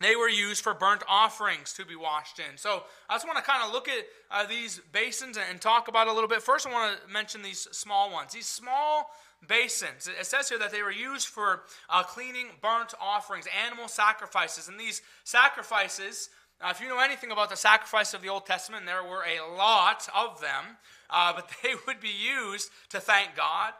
they 0.00 0.16
were 0.16 0.28
used 0.28 0.62
for 0.62 0.74
burnt 0.74 1.02
offerings 1.08 1.72
to 1.74 1.84
be 1.84 1.94
washed 1.94 2.38
in. 2.38 2.56
So 2.56 2.82
I 3.08 3.14
just 3.14 3.26
want 3.26 3.38
to 3.38 3.44
kind 3.44 3.62
of 3.62 3.72
look 3.72 3.88
at 3.88 4.04
uh, 4.30 4.44
these 4.46 4.80
basins 4.92 5.38
and, 5.38 5.60
talk 5.60 5.88
about 5.88 6.08
a 6.08 6.12
little 6.12 6.28
bit. 6.28 6.42
First, 6.42 6.66
I 6.66 6.72
want 6.72 7.00
to 7.00 7.12
mention 7.12 7.42
these 7.42 7.68
small 7.70 8.12
ones. 8.12 8.32
These 8.32 8.46
small 8.46 9.10
basins. 9.46 10.08
It 10.08 10.26
says 10.26 10.48
here 10.48 10.58
that 10.58 10.72
they 10.72 10.82
were 10.82 10.92
used 10.92 11.28
for 11.28 11.62
uh, 11.88 12.02
cleaning 12.02 12.48
burnt 12.60 12.92
offerings, 13.00 13.46
animal 13.64 13.88
sacrifices. 13.88 14.68
And 14.68 14.78
these 14.78 15.00
sacrifices, 15.22 16.28
uh, 16.60 16.68
if 16.70 16.80
you 16.80 16.88
know 16.88 16.98
anything 16.98 17.30
about 17.30 17.50
the 17.50 17.56
sacrifice 17.56 18.14
of 18.14 18.22
the 18.22 18.28
Old 18.28 18.46
Testament, 18.46 18.84
there 18.86 19.04
were 19.04 19.24
a 19.24 19.56
lot 19.56 20.08
of 20.14 20.40
them, 20.40 20.76
uh, 21.08 21.32
but 21.34 21.48
they 21.62 21.74
would 21.86 22.00
be 22.00 22.08
used 22.08 22.70
to 22.90 23.00
thank 23.00 23.36
God, 23.36 23.72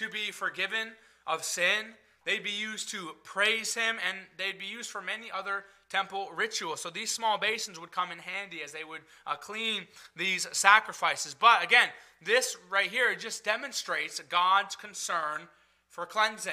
to 0.00 0.08
be 0.08 0.32
forgiven 0.32 0.88
of 1.26 1.44
sin, 1.44 1.94
They'd 2.24 2.44
be 2.44 2.50
used 2.50 2.90
to 2.90 3.16
praise 3.24 3.74
him, 3.74 3.96
and 4.06 4.18
they'd 4.36 4.58
be 4.58 4.66
used 4.66 4.90
for 4.90 5.00
many 5.00 5.30
other 5.30 5.64
temple 5.88 6.28
rituals. 6.34 6.82
So 6.82 6.90
these 6.90 7.10
small 7.10 7.38
basins 7.38 7.80
would 7.80 7.92
come 7.92 8.12
in 8.12 8.18
handy 8.18 8.62
as 8.62 8.72
they 8.72 8.84
would 8.84 9.00
uh, 9.26 9.36
clean 9.36 9.86
these 10.14 10.46
sacrifices. 10.52 11.34
But 11.34 11.64
again, 11.64 11.88
this 12.22 12.56
right 12.68 12.90
here 12.90 13.14
just 13.14 13.42
demonstrates 13.42 14.20
God's 14.20 14.76
concern 14.76 15.48
for 15.88 16.04
cleansing. 16.04 16.52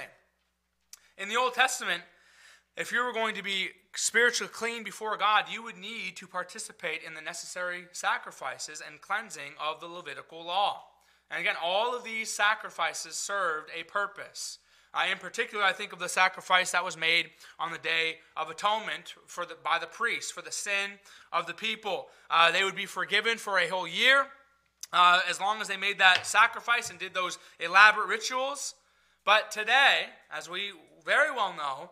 In 1.18 1.28
the 1.28 1.36
Old 1.36 1.54
Testament, 1.54 2.02
if 2.78 2.92
you 2.92 3.04
were 3.04 3.14
going 3.14 3.36
to 3.36 3.44
be 3.44 3.70
spiritually 3.94 4.52
clean 4.54 4.84
before 4.84 5.18
God, 5.18 5.46
you 5.52 5.64
would 5.64 5.78
need 5.78 6.16
to 6.16 6.28
participate 6.28 7.02
in 7.06 7.14
the 7.14 7.22
necessary 7.22 7.86
sacrifices 7.92 8.82
and 8.86 9.02
cleansing 9.02 9.54
of 9.62 9.82
the 9.82 9.88
Levitical 9.88 10.46
law. 10.46 10.84
And 11.30 11.42
again, 11.42 11.56
all 11.62 11.96
of 11.96 12.04
these 12.04 12.32
sacrifices 12.32 13.16
served 13.16 13.70
a 13.78 13.84
purpose. 13.84 14.60
Uh, 14.94 15.06
in 15.12 15.18
particular, 15.18 15.64
I 15.64 15.74
think 15.74 15.94
of 15.94 16.00
the 16.00 16.10
sacrifice 16.10 16.72
that 16.72 16.86
was 16.86 16.98
made 16.98 17.30
on 17.60 17.72
the 17.72 17.78
Day 17.78 18.18
of 18.36 18.50
Atonement 18.50 19.14
for 19.26 19.46
the, 19.46 19.56
by 19.64 19.78
the 19.78 19.86
priests 19.86 20.32
for 20.32 20.42
the 20.42 20.52
sin 20.52 20.92
of 21.34 21.46
the 21.46 21.54
people. 21.54 22.08
Uh, 22.32 22.52
they 22.52 22.64
would 22.64 22.76
be 22.76 22.86
forgiven 22.86 23.38
for 23.38 23.60
a 23.60 23.68
whole 23.68 23.88
year 23.88 24.28
uh, 24.94 25.20
as 25.30 25.40
long 25.42 25.62
as 25.62 25.68
they 25.68 25.78
made 25.78 26.00
that 26.00 26.26
sacrifice 26.26 26.90
and 26.90 26.98
did 26.98 27.14
those 27.14 27.38
elaborate 27.60 28.08
rituals. 28.08 28.76
But 29.26 29.52
today, 29.52 30.06
as 30.32 30.50
we 30.50 30.72
very 31.06 31.32
well 31.32 31.54
know, 31.54 31.92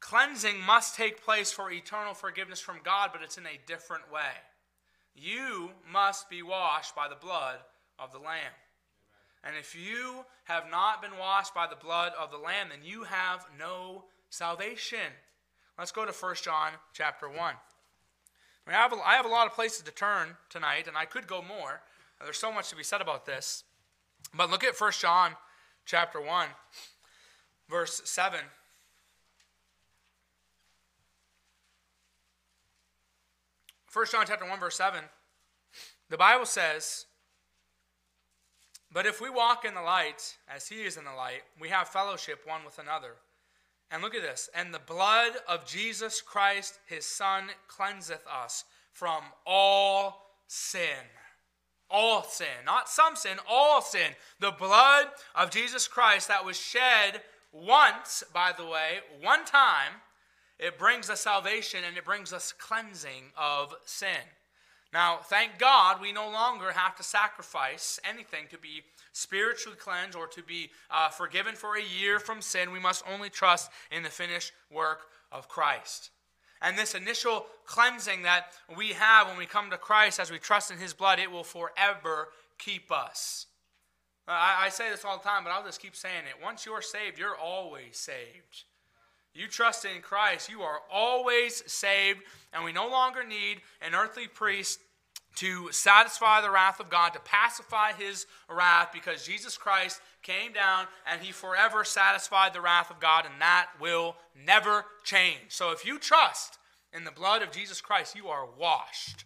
cleansing 0.00 0.60
must 0.60 0.94
take 0.94 1.24
place 1.24 1.50
for 1.50 1.70
eternal 1.70 2.12
forgiveness 2.12 2.60
from 2.60 2.80
God, 2.84 3.10
but 3.12 3.22
it's 3.22 3.38
in 3.38 3.46
a 3.46 3.58
different 3.66 4.12
way. 4.12 4.36
You 5.14 5.70
must 5.90 6.28
be 6.28 6.42
washed 6.42 6.94
by 6.94 7.08
the 7.08 7.16
blood 7.16 7.56
of 7.98 8.12
the 8.12 8.18
Lamb. 8.18 8.52
And 9.44 9.54
if 9.56 9.74
you 9.74 10.24
have 10.44 10.64
not 10.70 11.02
been 11.02 11.18
washed 11.18 11.54
by 11.54 11.66
the 11.66 11.76
blood 11.76 12.12
of 12.18 12.30
the 12.30 12.38
Lamb, 12.38 12.68
then 12.70 12.80
you 12.82 13.04
have 13.04 13.46
no 13.58 14.04
salvation. 14.28 15.12
Let's 15.78 15.92
go 15.92 16.04
to 16.04 16.12
1 16.12 16.34
John 16.42 16.72
chapter 16.92 17.28
1. 17.28 17.36
I, 17.38 17.42
mean, 17.44 17.56
I, 18.68 18.72
have 18.72 18.92
a, 18.92 18.96
I 18.96 19.14
have 19.14 19.26
a 19.26 19.28
lot 19.28 19.46
of 19.46 19.52
places 19.52 19.82
to 19.82 19.92
turn 19.92 20.36
tonight, 20.50 20.88
and 20.88 20.96
I 20.96 21.04
could 21.04 21.26
go 21.26 21.42
more. 21.42 21.82
There's 22.22 22.38
so 22.38 22.52
much 22.52 22.70
to 22.70 22.76
be 22.76 22.82
said 22.82 23.00
about 23.00 23.26
this. 23.26 23.62
But 24.34 24.50
look 24.50 24.64
at 24.64 24.78
1 24.78 24.92
John 24.98 25.32
chapter 25.84 26.20
1, 26.20 26.48
verse 27.68 28.00
7. 28.04 28.40
First 33.96 34.12
John 34.12 34.26
chapter 34.28 34.46
1 34.46 34.60
verse 34.60 34.76
7 34.76 35.04
the 36.10 36.18
Bible 36.18 36.44
says 36.44 37.05
but 38.96 39.04
if 39.04 39.20
we 39.20 39.28
walk 39.28 39.66
in 39.66 39.74
the 39.74 39.82
light, 39.82 40.38
as 40.48 40.68
he 40.68 40.76
is 40.76 40.96
in 40.96 41.04
the 41.04 41.12
light, 41.12 41.42
we 41.60 41.68
have 41.68 41.86
fellowship 41.86 42.40
one 42.46 42.64
with 42.64 42.78
another. 42.78 43.16
And 43.90 44.02
look 44.02 44.14
at 44.14 44.22
this. 44.22 44.48
And 44.54 44.72
the 44.72 44.78
blood 44.78 45.32
of 45.46 45.66
Jesus 45.66 46.22
Christ, 46.22 46.78
his 46.86 47.04
Son, 47.04 47.50
cleanseth 47.68 48.24
us 48.26 48.64
from 48.94 49.22
all 49.44 50.30
sin. 50.46 51.10
All 51.90 52.22
sin. 52.22 52.64
Not 52.64 52.88
some 52.88 53.16
sin, 53.16 53.36
all 53.46 53.82
sin. 53.82 54.12
The 54.40 54.52
blood 54.52 55.08
of 55.34 55.50
Jesus 55.50 55.86
Christ 55.86 56.28
that 56.28 56.46
was 56.46 56.58
shed 56.58 57.20
once, 57.52 58.24
by 58.32 58.54
the 58.56 58.64
way, 58.64 59.00
one 59.20 59.44
time, 59.44 59.92
it 60.58 60.78
brings 60.78 61.10
us 61.10 61.20
salvation 61.20 61.80
and 61.86 61.98
it 61.98 62.06
brings 62.06 62.32
us 62.32 62.50
cleansing 62.50 63.24
of 63.36 63.74
sin. 63.84 64.24
Now, 64.96 65.18
thank 65.22 65.58
God 65.58 66.00
we 66.00 66.10
no 66.10 66.30
longer 66.30 66.72
have 66.72 66.96
to 66.96 67.02
sacrifice 67.02 68.00
anything 68.02 68.46
to 68.50 68.56
be 68.56 68.80
spiritually 69.12 69.76
cleansed 69.76 70.16
or 70.16 70.26
to 70.28 70.42
be 70.42 70.70
uh, 70.90 71.10
forgiven 71.10 71.54
for 71.54 71.76
a 71.76 71.82
year 71.82 72.18
from 72.18 72.40
sin. 72.40 72.72
We 72.72 72.80
must 72.80 73.04
only 73.06 73.28
trust 73.28 73.70
in 73.90 74.04
the 74.04 74.08
finished 74.08 74.52
work 74.70 75.08
of 75.30 75.48
Christ. 75.48 76.12
And 76.62 76.78
this 76.78 76.94
initial 76.94 77.44
cleansing 77.66 78.22
that 78.22 78.54
we 78.74 78.94
have 78.94 79.26
when 79.28 79.36
we 79.36 79.44
come 79.44 79.68
to 79.68 79.76
Christ 79.76 80.18
as 80.18 80.30
we 80.30 80.38
trust 80.38 80.70
in 80.70 80.78
His 80.78 80.94
blood, 80.94 81.18
it 81.18 81.30
will 81.30 81.44
forever 81.44 82.28
keep 82.58 82.90
us. 82.90 83.48
I, 84.26 84.62
I 84.64 84.68
say 84.70 84.88
this 84.88 85.04
all 85.04 85.18
the 85.18 85.24
time, 85.24 85.44
but 85.44 85.50
I'll 85.50 85.66
just 85.66 85.82
keep 85.82 85.94
saying 85.94 86.24
it. 86.24 86.42
Once 86.42 86.64
you're 86.64 86.80
saved, 86.80 87.18
you're 87.18 87.36
always 87.36 87.98
saved. 87.98 88.64
You 89.34 89.46
trust 89.46 89.84
in 89.84 90.00
Christ, 90.00 90.48
you 90.48 90.62
are 90.62 90.80
always 90.90 91.62
saved, 91.70 92.20
and 92.54 92.64
we 92.64 92.72
no 92.72 92.88
longer 92.88 93.22
need 93.22 93.60
an 93.82 93.94
earthly 93.94 94.28
priest 94.28 94.80
to 95.36 95.70
satisfy 95.70 96.40
the 96.40 96.50
wrath 96.50 96.80
of 96.80 96.90
God, 96.90 97.12
to 97.12 97.20
pacify 97.20 97.92
his 97.92 98.26
wrath, 98.48 98.90
because 98.92 99.24
Jesus 99.24 99.56
Christ 99.56 100.00
came 100.22 100.52
down 100.52 100.86
and 101.10 101.22
he 101.22 101.32
forever 101.32 101.84
satisfied 101.84 102.52
the 102.52 102.60
wrath 102.60 102.90
of 102.90 103.00
God, 103.00 103.26
and 103.26 103.40
that 103.40 103.68
will 103.80 104.16
never 104.34 104.84
change. 105.04 105.50
So 105.50 105.70
if 105.70 105.84
you 105.84 105.98
trust 105.98 106.58
in 106.92 107.04
the 107.04 107.10
blood 107.10 107.42
of 107.42 107.52
Jesus 107.52 107.80
Christ, 107.80 108.16
you 108.16 108.28
are 108.28 108.46
washed. 108.58 109.24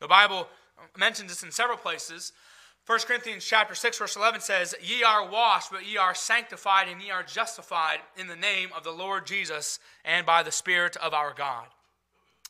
The 0.00 0.08
Bible 0.08 0.48
mentions 0.96 1.30
this 1.30 1.42
in 1.42 1.50
several 1.50 1.78
places. 1.78 2.32
1 2.86 3.00
Corinthians 3.00 3.44
chapter 3.44 3.74
6 3.74 3.98
verse 3.98 4.16
11 4.16 4.40
says, 4.40 4.74
"Ye 4.80 5.04
are 5.04 5.24
washed, 5.24 5.70
but 5.70 5.84
ye 5.84 5.96
are 5.96 6.14
sanctified 6.14 6.88
and 6.88 7.02
ye 7.02 7.10
are 7.10 7.22
justified 7.22 8.00
in 8.16 8.26
the 8.26 8.36
name 8.36 8.72
of 8.72 8.84
the 8.84 8.92
Lord 8.92 9.26
Jesus 9.26 9.78
and 10.04 10.24
by 10.24 10.42
the 10.42 10.52
Spirit 10.52 10.96
of 10.96 11.12
our 11.12 11.32
God." 11.32 11.68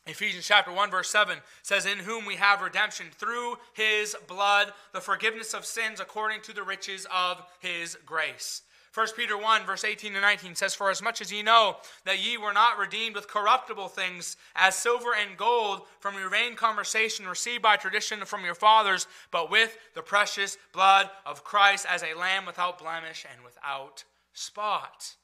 Ephesians 0.07 0.47
chapter 0.47 0.71
1 0.71 0.89
verse 0.89 1.09
7 1.09 1.37
says 1.61 1.85
in 1.85 1.99
whom 1.99 2.25
we 2.25 2.35
have 2.35 2.61
redemption 2.61 3.07
through 3.11 3.55
his 3.73 4.15
blood 4.27 4.73
the 4.93 5.01
forgiveness 5.01 5.53
of 5.53 5.65
sins 5.65 5.99
according 5.99 6.41
to 6.41 6.53
the 6.53 6.63
riches 6.63 7.05
of 7.13 7.43
his 7.59 7.97
grace. 8.05 8.63
1 8.93 9.07
Peter 9.15 9.37
1 9.37 9.65
verse 9.65 9.85
18 9.85 10.13
and 10.13 10.21
19 10.21 10.55
says 10.55 10.73
for 10.73 10.89
as 10.89 11.01
much 11.01 11.21
as 11.21 11.31
ye 11.31 11.41
know 11.41 11.77
that 12.03 12.19
ye 12.19 12.35
were 12.37 12.51
not 12.51 12.77
redeemed 12.77 13.15
with 13.15 13.27
corruptible 13.27 13.87
things 13.87 14.35
as 14.55 14.75
silver 14.75 15.11
and 15.13 15.37
gold 15.37 15.83
from 15.99 16.15
your 16.15 16.29
vain 16.29 16.55
conversation 16.55 17.25
received 17.27 17.61
by 17.61 17.77
tradition 17.77 18.25
from 18.25 18.43
your 18.43 18.55
fathers 18.55 19.07
but 19.29 19.49
with 19.49 19.77
the 19.93 20.01
precious 20.01 20.57
blood 20.73 21.09
of 21.25 21.43
Christ 21.43 21.85
as 21.87 22.03
a 22.03 22.17
lamb 22.17 22.45
without 22.45 22.79
blemish 22.79 23.25
and 23.31 23.45
without 23.45 24.03
spot. 24.33 25.15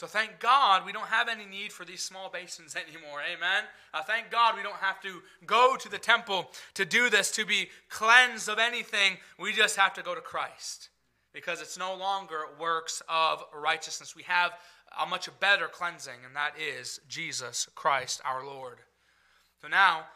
So 0.00 0.06
thank 0.06 0.38
God 0.38 0.86
we 0.86 0.92
don't 0.92 1.08
have 1.08 1.28
any 1.28 1.44
need 1.44 1.74
for 1.74 1.84
these 1.84 2.02
small 2.02 2.30
basins 2.30 2.74
anymore. 2.74 3.20
Amen. 3.20 3.64
Uh, 3.92 4.02
thank 4.02 4.30
God 4.30 4.56
we 4.56 4.62
don't 4.62 4.76
have 4.76 4.98
to 5.02 5.20
go 5.44 5.76
to 5.78 5.90
the 5.90 5.98
temple 5.98 6.50
to 6.72 6.86
do 6.86 7.10
this, 7.10 7.30
to 7.32 7.44
be 7.44 7.68
cleansed 7.90 8.48
of 8.48 8.58
anything. 8.58 9.18
We 9.38 9.52
just 9.52 9.76
have 9.76 9.92
to 9.92 10.02
go 10.02 10.14
to 10.14 10.22
Christ 10.22 10.88
because 11.34 11.60
it's 11.60 11.76
no 11.76 11.94
longer 11.94 12.44
works 12.58 13.02
of 13.10 13.44
righteousness. 13.54 14.16
We 14.16 14.22
have 14.22 14.52
a 14.98 15.04
much 15.04 15.28
better 15.38 15.66
cleansing, 15.66 16.24
and 16.24 16.34
that 16.34 16.54
is 16.58 17.00
Jesus 17.06 17.68
Christ 17.74 18.22
our 18.24 18.42
Lord. 18.42 18.78
So 19.60 19.68
now 19.68 20.06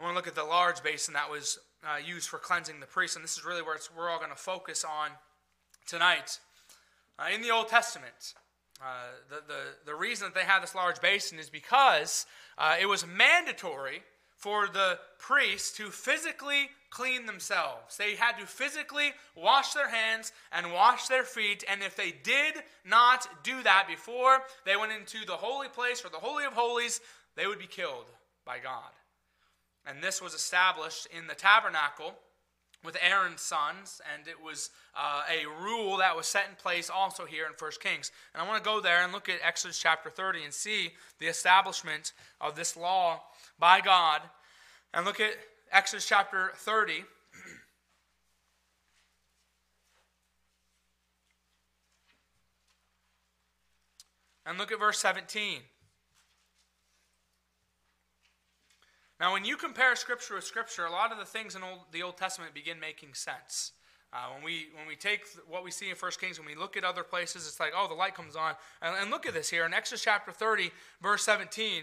I 0.00 0.04
want 0.04 0.14
to 0.14 0.16
look 0.16 0.26
at 0.26 0.36
the 0.36 0.42
large 0.42 0.82
basin 0.82 1.12
that 1.12 1.30
was 1.30 1.58
uh, 1.84 1.98
used 1.98 2.30
for 2.30 2.38
cleansing 2.38 2.80
the 2.80 2.86
priests, 2.86 3.14
and 3.14 3.22
this 3.22 3.36
is 3.36 3.44
really 3.44 3.60
where 3.60 3.76
we're 3.94 4.08
all 4.08 4.16
going 4.16 4.30
to 4.30 4.36
focus 4.36 4.86
on 4.86 5.10
tonight. 5.86 6.38
Uh, 7.18 7.26
in 7.34 7.42
the 7.42 7.50
Old 7.50 7.68
Testament, 7.68 8.32
uh, 8.80 9.08
the, 9.28 9.42
the, 9.46 9.60
the 9.86 9.94
reason 9.94 10.26
that 10.26 10.34
they 10.34 10.46
have 10.46 10.62
this 10.62 10.74
large 10.74 11.00
basin 11.00 11.38
is 11.38 11.50
because 11.50 12.26
uh, 12.56 12.76
it 12.80 12.86
was 12.86 13.06
mandatory 13.06 14.02
for 14.36 14.68
the 14.68 14.98
priests 15.18 15.76
to 15.76 15.90
physically 15.90 16.70
clean 16.90 17.26
themselves. 17.26 17.96
They 17.96 18.14
had 18.14 18.38
to 18.38 18.46
physically 18.46 19.12
wash 19.34 19.74
their 19.74 19.88
hands 19.88 20.32
and 20.52 20.72
wash 20.72 21.08
their 21.08 21.24
feet, 21.24 21.64
and 21.68 21.82
if 21.82 21.96
they 21.96 22.14
did 22.22 22.54
not 22.84 23.28
do 23.42 23.62
that 23.64 23.86
before 23.88 24.38
they 24.64 24.76
went 24.76 24.92
into 24.92 25.26
the 25.26 25.32
holy 25.32 25.68
place 25.68 26.04
or 26.04 26.08
the 26.08 26.18
Holy 26.18 26.44
of 26.44 26.52
Holies, 26.52 27.00
they 27.36 27.46
would 27.46 27.58
be 27.58 27.66
killed 27.66 28.06
by 28.46 28.58
God. 28.58 28.90
And 29.86 30.02
this 30.02 30.22
was 30.22 30.34
established 30.34 31.08
in 31.16 31.26
the 31.26 31.34
tabernacle 31.34 32.14
with 32.84 32.96
Aaron's 33.02 33.40
sons, 33.40 34.00
and 34.14 34.28
it 34.28 34.42
was 34.42 34.70
uh, 34.96 35.22
a 35.28 35.46
rule 35.62 35.96
that 35.96 36.16
was 36.16 36.26
set 36.26 36.46
in 36.48 36.54
place 36.54 36.88
also 36.88 37.24
here 37.24 37.46
in 37.46 37.52
1 37.58 37.70
Kings. 37.80 38.12
And 38.32 38.42
I 38.42 38.46
want 38.46 38.62
to 38.62 38.68
go 38.68 38.80
there 38.80 39.02
and 39.02 39.12
look 39.12 39.28
at 39.28 39.40
Exodus 39.42 39.78
chapter 39.78 40.10
30 40.10 40.44
and 40.44 40.54
see 40.54 40.92
the 41.18 41.26
establishment 41.26 42.12
of 42.40 42.54
this 42.54 42.76
law 42.76 43.20
by 43.58 43.80
God. 43.80 44.22
And 44.94 45.04
look 45.04 45.20
at 45.20 45.32
Exodus 45.72 46.06
chapter 46.06 46.52
30. 46.54 47.04
and 54.48 54.56
look 54.56 54.72
at 54.72 54.80
verse 54.80 54.98
17. 54.98 55.60
Now, 59.20 59.32
when 59.32 59.44
you 59.44 59.56
compare 59.56 59.96
Scripture 59.96 60.36
with 60.36 60.44
Scripture, 60.44 60.86
a 60.86 60.92
lot 60.92 61.10
of 61.10 61.18
the 61.18 61.24
things 61.24 61.56
in 61.56 61.62
Old, 61.62 61.80
the 61.90 62.02
Old 62.02 62.16
Testament 62.16 62.54
begin 62.54 62.78
making 62.78 63.14
sense. 63.14 63.72
Uh, 64.12 64.32
when 64.32 64.42
we 64.42 64.68
when 64.74 64.86
we 64.86 64.96
take 64.96 65.22
what 65.48 65.64
we 65.64 65.70
see 65.70 65.90
in 65.90 65.96
1 65.96 66.12
Kings, 66.20 66.38
when 66.38 66.46
we 66.46 66.54
look 66.54 66.76
at 66.76 66.84
other 66.84 67.02
places, 67.02 67.46
it's 67.46 67.60
like, 67.60 67.72
oh, 67.76 67.88
the 67.88 67.94
light 67.94 68.14
comes 68.14 68.36
on. 68.36 68.54
And, 68.80 68.96
and 68.96 69.10
look 69.10 69.26
at 69.26 69.34
this 69.34 69.50
here 69.50 69.66
in 69.66 69.74
Exodus 69.74 70.02
chapter 70.02 70.32
30, 70.32 70.70
verse 71.02 71.24
17. 71.24 71.82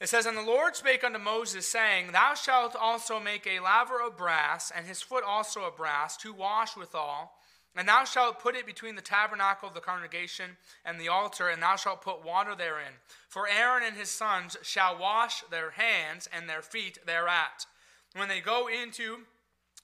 It 0.00 0.08
says, 0.08 0.26
And 0.26 0.36
the 0.36 0.42
Lord 0.42 0.76
spake 0.76 1.02
unto 1.02 1.18
Moses, 1.18 1.66
saying, 1.66 2.12
Thou 2.12 2.34
shalt 2.34 2.76
also 2.76 3.18
make 3.18 3.46
a 3.46 3.60
laver 3.60 4.00
of 4.00 4.16
brass, 4.16 4.70
and 4.74 4.86
his 4.86 5.02
foot 5.02 5.24
also 5.24 5.62
of 5.62 5.76
brass, 5.76 6.16
to 6.18 6.32
wash 6.32 6.76
withal. 6.76 7.32
And 7.76 7.86
thou 7.86 8.04
shalt 8.04 8.40
put 8.40 8.56
it 8.56 8.66
between 8.66 8.96
the 8.96 9.02
tabernacle 9.02 9.68
of 9.68 9.74
the 9.74 9.80
congregation 9.80 10.56
and 10.84 11.00
the 11.00 11.08
altar, 11.08 11.48
and 11.48 11.62
thou 11.62 11.76
shalt 11.76 12.02
put 12.02 12.24
water 12.24 12.54
therein. 12.56 12.94
For 13.28 13.46
Aaron 13.48 13.84
and 13.84 13.96
his 13.96 14.10
sons 14.10 14.56
shall 14.62 14.98
wash 14.98 15.42
their 15.50 15.70
hands 15.70 16.28
and 16.32 16.48
their 16.48 16.62
feet 16.62 16.98
thereat. 17.06 17.66
When 18.16 18.28
they 18.28 18.40
go 18.40 18.68
into 18.68 19.18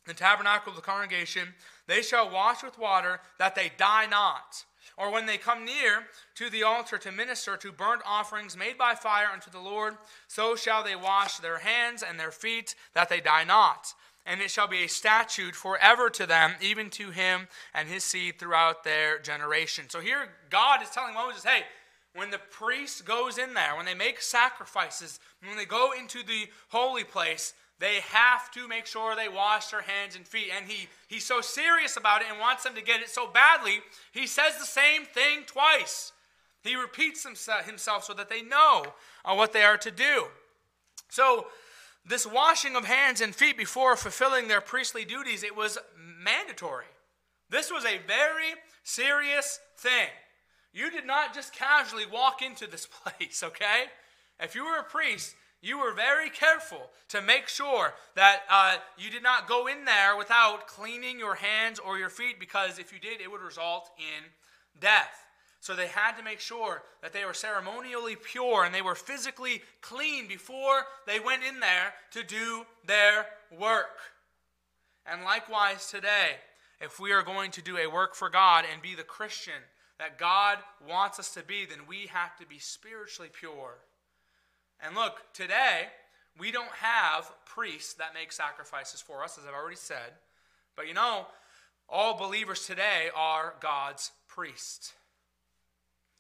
the 0.05 0.15
tabernacle 0.15 0.71
of 0.71 0.77
the 0.77 0.83
congregation, 0.83 1.55
they 1.87 2.03
shall 2.03 2.29
wash 2.29 2.65
with 2.65 2.79
water, 2.79 3.21
that 3.39 3.55
they 3.55 3.71
die 3.77 4.07
not. 4.07 4.65
Or 4.97 5.13
when 5.13 5.27
they 5.27 5.37
come 5.37 5.65
near 5.65 6.07
to 6.37 6.51
the 6.51 6.65
altar 6.65 6.99
to 6.99 7.13
minister 7.13 7.57
to 7.57 7.71
burnt 7.71 8.03
offerings 8.05 8.57
made 8.57 8.79
by 8.79 8.95
fire 8.95 9.29
unto 9.33 9.51
the 9.51 9.61
Lord, 9.61 9.97
so 10.27 10.57
shall 10.57 10.83
they 10.83 10.97
wash 10.97 11.37
their 11.37 11.59
hands 11.59 12.03
and 12.03 12.19
their 12.19 12.31
feet, 12.33 12.75
that 12.95 13.09
they 13.09 13.21
die 13.21 13.45
not 13.45 13.95
and 14.27 14.41
it 14.41 14.51
shall 14.51 14.67
be 14.67 14.85
a 14.85 14.89
statute 14.89 15.55
forever 15.55 16.11
to 16.11 16.27
them, 16.27 16.55
even 16.61 16.91
to 16.91 17.11
him 17.11 17.49
and 17.73 17.89
his 17.89 18.05
seed 18.05 18.39
throughout 18.39 18.85
their 18.85 19.19
generation. 19.19 19.87
So 19.89 20.01
here 20.01 20.29
God 20.51 20.83
is 20.83 20.91
telling 20.91 21.15
Moses, 21.15 21.45
hey, 21.45 21.63
when 22.15 22.31
the 22.31 22.39
priest 22.39 23.05
goes 23.05 23.39
in 23.39 23.55
there, 23.55 23.77
when 23.77 23.87
they 23.87 23.95
make 23.95 24.21
sacrifices, 24.21 25.21
when 25.47 25.57
they 25.57 25.65
go 25.65 25.93
into 25.93 26.23
the 26.23 26.49
holy 26.69 27.05
place, 27.05 27.55
they 27.79 28.01
have 28.11 28.51
to 28.53 28.67
make 28.67 28.87
sure 28.87 29.15
they 29.15 29.29
wash 29.29 29.69
their 29.69 29.83
hands 29.83 30.17
and 30.17 30.27
feet. 30.27 30.51
And 30.57 30.67
he, 30.67 30.89
he's 31.09 31.25
so 31.25 31.41
serious 31.41 31.97
about 31.97 32.23
it 32.23 32.29
and 32.31 32.41
wants 32.41 32.65
them 32.65 32.75
to 32.75 32.83
get 32.83 33.03
it 33.03 33.11
so 33.11 33.29
badly, 33.29 33.81
he 34.13 34.27
says 34.27 34.59
the 34.59 34.65
same 34.65 35.05
thing 35.05 35.45
twice. 35.47 36.13
He 36.63 36.75
repeats 36.75 37.25
himself 37.25 38.05
so 38.05 38.15
that 38.15 38.29
they 38.29 38.43
know 38.43 38.87
uh, 39.25 39.35
what 39.35 39.53
they 39.53 39.63
are 39.63 39.77
to 39.77 39.91
do. 39.91 40.25
So, 41.09 41.47
this 42.07 42.27
washing 42.27 42.77
of 42.77 42.85
hands 42.85 43.21
and 43.21 43.35
feet 43.35 43.59
before 43.59 43.97
fulfilling 43.97 44.49
their 44.49 44.61
priestly 44.61 45.05
duties, 45.05 45.43
it 45.43 45.57
was 45.57 45.77
mandatory. 46.23 46.85
This 47.51 47.71
was 47.71 47.85
a 47.85 47.99
very 48.07 48.55
serious 48.85 49.59
thing. 49.77 50.09
You 50.73 50.91
did 50.91 51.07
not 51.07 51.35
just 51.35 51.53
casually 51.53 52.05
walk 52.07 52.43
into 52.43 52.67
this 52.67 52.87
place, 53.03 53.43
okay? 53.43 53.85
If 54.39 54.55
you 54.55 54.65
were 54.65 54.79
a 54.79 54.85
priest, 54.85 55.35
you 55.61 55.79
were 55.79 55.93
very 55.93 56.31
careful 56.31 56.91
to 57.09 57.21
make 57.21 57.49
sure 57.49 57.95
that 58.15 58.43
uh, 58.49 58.77
you 58.97 59.11
did 59.11 59.23
not 59.23 59.49
go 59.49 59.67
in 59.67 59.85
there 59.85 60.17
without 60.17 60.69
cleaning 60.69 61.19
your 61.19 61.35
hands 61.35 61.81
or 61.81 61.99
your 61.99 62.11
feet, 62.11 62.39
because 62.39 62.79
if 62.79 62.93
you 62.93 63.01
did, 63.01 63.21
it 63.21 63.31
would 63.31 63.41
result 63.41 63.91
in 63.99 64.31
death. 64.81 65.26
So 65.61 65.75
they 65.75 65.89
had 65.89 66.17
to 66.17 66.23
make 66.23 66.41
sure 66.41 66.83
that 67.03 67.13
they 67.13 67.25
were 67.25 67.35
ceremonially 67.35 68.17
pure 68.17 68.65
and 68.65 68.75
they 68.75 68.83
were 68.83 68.95
physically 68.95 69.63
clean 69.81 70.29
before 70.29 70.83
they 71.07 71.19
went 71.19 71.43
in 71.43 71.61
there 71.61 71.95
to 72.13 72.23
do 72.23 72.65
their 72.87 73.27
work. 73.59 73.99
And 75.07 75.25
likewise 75.25 75.89
today, 75.89 76.37
if 76.81 77.01
we 77.01 77.13
are 77.13 77.23
going 77.23 77.51
to 77.53 77.63
do 77.63 77.79
a 77.79 77.91
work 77.91 78.15
for 78.15 78.29
God 78.29 78.65
and 78.71 78.83
be 78.83 78.95
the 78.95 79.03
Christian 79.03 79.55
that 79.99 80.19
God 80.19 80.59
wants 80.87 81.19
us 81.19 81.33
to 81.35 81.43
be, 81.43 81.65
then 81.65 81.87
we 81.89 82.07
have 82.13 82.37
to 82.39 82.47
be 82.47 82.59
spiritually 82.59 83.31
pure. 83.33 83.79
And 84.81 84.95
look, 84.95 85.23
today, 85.33 85.87
we 86.39 86.53
don't 86.53 86.69
have 86.69 87.31
priests 87.47 87.95
that 87.95 88.15
make 88.15 88.31
sacrifices 88.31 89.01
for 89.01 89.25
us, 89.25 89.39
as 89.39 89.45
I've 89.47 89.55
already 89.55 89.77
said. 89.77 90.13
But 90.77 90.87
you 90.87 90.95
know, 90.95 91.27
all 91.89 92.19
believers 92.19 92.67
today 92.67 93.09
are 93.15 93.55
God's 93.61 94.11
priests. 94.29 94.93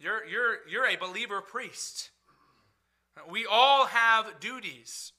You're, 0.06 0.24
you're, 0.24 0.58
you're 0.70 0.86
a 0.86 0.94
believer 0.94 1.40
priest. 1.40 2.10
We 3.28 3.44
all 3.44 3.86
have 3.86 4.38
duties 4.38 5.10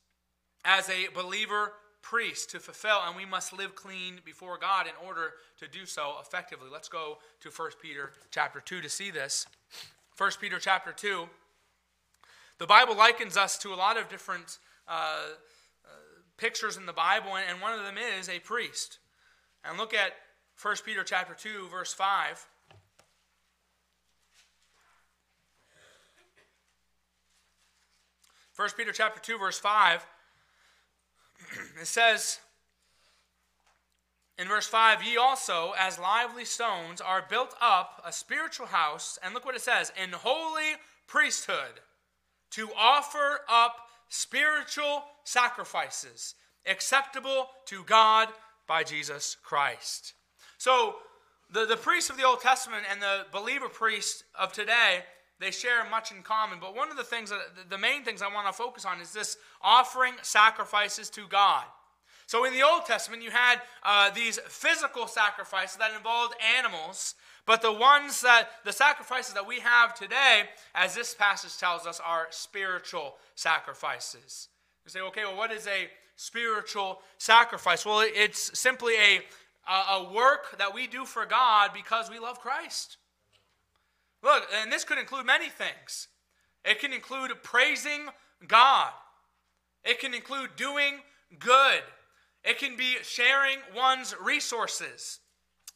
as 0.64 0.90
a 0.90 1.10
believer 1.14 1.74
priest 2.02 2.52
to 2.52 2.60
fulfill, 2.62 3.00
and 3.06 3.14
we 3.14 3.26
must 3.26 3.52
live 3.52 3.76
clean 3.76 4.22
before 4.24 4.58
God 4.58 4.88
in 4.88 4.94
order 5.06 5.34
to 5.60 5.68
do 5.68 5.86
so 5.86 6.14
effectively. 6.22 6.70
Let's 6.72 6.88
go 6.88 7.18
to 7.42 7.50
1 7.50 7.72
Peter 7.82 8.14
chapter 8.32 8.62
2 8.62 8.80
to 8.80 8.88
see 8.88 9.12
this. 9.12 9.46
1 10.18 10.32
Peter 10.40 10.58
chapter 10.58 10.94
2. 10.94 11.28
The 12.58 12.66
Bible 12.66 12.96
likens 12.96 13.36
us 13.36 13.58
to 13.58 13.74
a 13.74 13.76
lot 13.76 13.98
of 13.98 14.08
different 14.08 14.58
uh, 14.88 14.92
uh, 15.84 15.90
pictures 16.38 16.78
in 16.78 16.86
the 16.86 16.94
Bible, 16.94 17.32
and 17.36 17.62
one 17.62 17.78
of 17.78 17.84
them 17.84 17.98
is 18.18 18.30
a 18.30 18.40
priest. 18.40 19.00
And 19.66 19.78
look 19.78 19.94
at 19.94 20.14
1 20.62 20.76
Peter 20.86 21.04
chapter 21.04 21.34
2, 21.34 21.68
verse 21.68 21.92
5. 21.92 22.48
1 28.58 28.70
Peter 28.76 28.92
chapter 28.92 29.22
2 29.22 29.38
verse 29.38 29.60
5 29.60 30.06
it 31.82 31.86
says 31.86 32.40
in 34.40 34.48
verse 34.48 34.66
5 34.66 35.04
ye 35.04 35.16
also 35.16 35.74
as 35.78 36.00
lively 36.00 36.44
stones 36.44 37.00
are 37.00 37.24
built 37.30 37.54
up 37.62 38.02
a 38.04 38.12
spiritual 38.12 38.66
house 38.66 39.20
and 39.24 39.36
look 39.36 39.46
what 39.46 39.56
it 39.56 39.62
says 39.62 39.92
in 40.02 40.10
holy 40.12 40.74
priesthood 41.06 41.82
to 42.50 42.70
offer 42.76 43.42
up 43.48 43.76
spiritual 44.10 45.04
sacrifices 45.24 46.34
acceptable 46.66 47.50
to 47.66 47.84
God 47.84 48.28
by 48.68 48.84
Jesus 48.84 49.38
Christ. 49.44 50.14
So 50.58 50.96
the, 51.54 51.66
the 51.66 51.78
priests 51.78 52.10
of 52.10 52.18
the 52.18 52.26
Old 52.26 52.42
Testament 52.42 52.86
and 52.92 53.02
the 53.02 53.28
believer 53.32 53.70
priest 53.70 54.24
of 54.38 54.52
today 54.52 55.04
they 55.40 55.52
share 55.52 55.88
much 55.90 56.12
in 56.12 56.24
common. 56.24 56.60
But 56.60 56.76
one 56.76 56.90
of 56.90 56.98
the 56.98 57.04
things, 57.04 57.30
that, 57.30 57.70
the 57.70 57.78
main 57.78 58.04
things 58.04 58.22
I 58.22 58.34
want 58.34 58.48
to 58.48 58.54
focus 58.54 58.86
on 58.86 59.00
is 59.00 59.14
this 59.14 59.38
offering 59.62 60.14
sacrifices 60.22 61.10
to 61.12 61.28
God. 61.28 61.64
So 62.26 62.44
in 62.44 62.54
the 62.54 62.64
Old 62.64 62.86
Testament, 62.86 63.24
you 63.24 63.32
had 63.32 63.62
uh, 63.84 64.10
these 64.10 64.38
physical 64.48 65.08
sacrifices 65.08 65.78
that 65.78 65.94
involved 65.96 66.36
animals, 66.58 67.16
but 67.46 67.62
the 67.62 67.72
ones 67.72 68.20
that, 68.22 68.50
the 68.66 68.74
sacrifices 68.74 69.34
that 69.34 69.48
we 69.48 69.62
have 69.62 69.96
today, 69.96 70.44
as 70.76 70.94
this 70.94 71.14
passage 71.14 71.58
tells 71.58 71.88
us, 71.88 72.02
are 72.06 72.28
spiritual 72.30 73.16
sacrifices. 73.36 74.50
You 74.84 74.90
say, 74.90 75.00
okay, 75.02 75.24
well, 75.24 75.38
what 75.38 75.52
is 75.52 75.68
a 75.68 75.88
spiritual 76.18 77.00
sacrifice? 77.18 77.86
Well, 77.86 78.02
it's 78.06 78.60
simply 78.60 78.96
a, 78.96 79.22
a 79.70 80.12
work 80.14 80.58
that 80.58 80.74
we 80.74 80.88
do 80.88 81.06
for 81.06 81.26
God 81.26 81.72
because 81.74 82.10
we 82.10 82.20
love 82.20 82.42
Christ. 82.42 82.98
Look, 84.24 84.44
and 84.62 84.72
this 84.72 84.84
could 84.84 84.98
include 84.98 85.26
many 85.26 85.50
things. 85.50 86.08
It 86.66 86.80
can 86.80 86.92
include 86.92 87.32
praising 87.44 88.10
God, 88.48 88.92
it 89.84 90.00
can 90.00 90.14
include 90.14 90.56
doing 90.56 91.00
good, 91.40 91.82
it 92.44 92.60
can 92.60 92.76
be 92.76 92.98
sharing 93.04 93.58
one's 93.76 94.16
resources, 94.22 95.20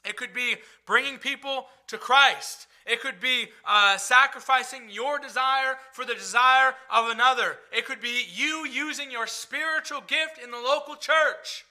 it 0.04 0.18
could 0.18 0.34
be 0.34 0.56
bringing 0.86 1.18
people 1.18 1.68
to 1.88 1.98
Christ. 1.98 2.68
It 2.86 3.00
could 3.00 3.20
be 3.20 3.48
uh, 3.64 3.98
sacrificing 3.98 4.90
your 4.90 5.20
desire 5.20 5.78
for 5.94 6.04
the 6.04 6.16
desire 6.16 6.74
of 6.92 7.10
another. 7.10 7.60
It 7.72 7.86
could 7.86 8.02
be 8.02 8.26
you 8.34 8.66
using 8.66 9.12
your 9.12 9.28
spiritual 9.28 10.02
gift 10.02 10.40
in 10.44 10.50
the 10.50 10.58
local 10.58 10.96
church. 10.96 11.66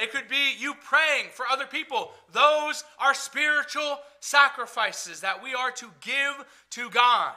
It 0.00 0.12
could 0.12 0.28
be 0.28 0.54
you 0.58 0.74
praying 0.74 1.26
for 1.32 1.46
other 1.46 1.66
people. 1.66 2.12
Those 2.32 2.84
are 2.98 3.14
spiritual 3.14 3.98
sacrifices 4.20 5.20
that 5.20 5.42
we 5.42 5.54
are 5.54 5.70
to 5.72 5.86
give 6.00 6.44
to 6.70 6.90
God. 6.90 7.34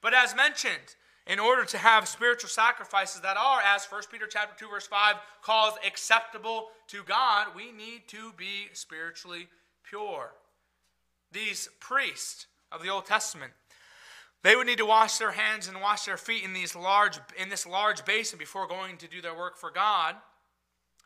But 0.00 0.14
as 0.14 0.34
mentioned, 0.34 0.94
in 1.26 1.38
order 1.38 1.64
to 1.66 1.78
have 1.78 2.08
spiritual 2.08 2.48
sacrifices 2.48 3.20
that 3.20 3.36
are, 3.36 3.60
as 3.60 3.84
1 3.84 4.02
Peter 4.10 4.26
chapter 4.26 4.54
2, 4.64 4.70
verse 4.70 4.86
5 4.86 5.16
calls 5.42 5.74
acceptable 5.86 6.68
to 6.88 7.02
God, 7.02 7.48
we 7.54 7.70
need 7.70 8.08
to 8.08 8.32
be 8.36 8.68
spiritually 8.72 9.48
pure. 9.82 10.32
These 11.30 11.68
priests 11.80 12.46
of 12.72 12.82
the 12.82 12.88
Old 12.88 13.04
Testament, 13.04 13.52
they 14.42 14.56
would 14.56 14.66
need 14.66 14.78
to 14.78 14.86
wash 14.86 15.18
their 15.18 15.32
hands 15.32 15.68
and 15.68 15.80
wash 15.80 16.04
their 16.04 16.16
feet 16.16 16.44
in 16.44 16.54
these 16.54 16.74
large 16.74 17.18
in 17.36 17.48
this 17.48 17.66
large 17.66 18.04
basin 18.04 18.38
before 18.38 18.66
going 18.66 18.96
to 18.98 19.08
do 19.08 19.20
their 19.20 19.36
work 19.36 19.58
for 19.58 19.70
God. 19.70 20.14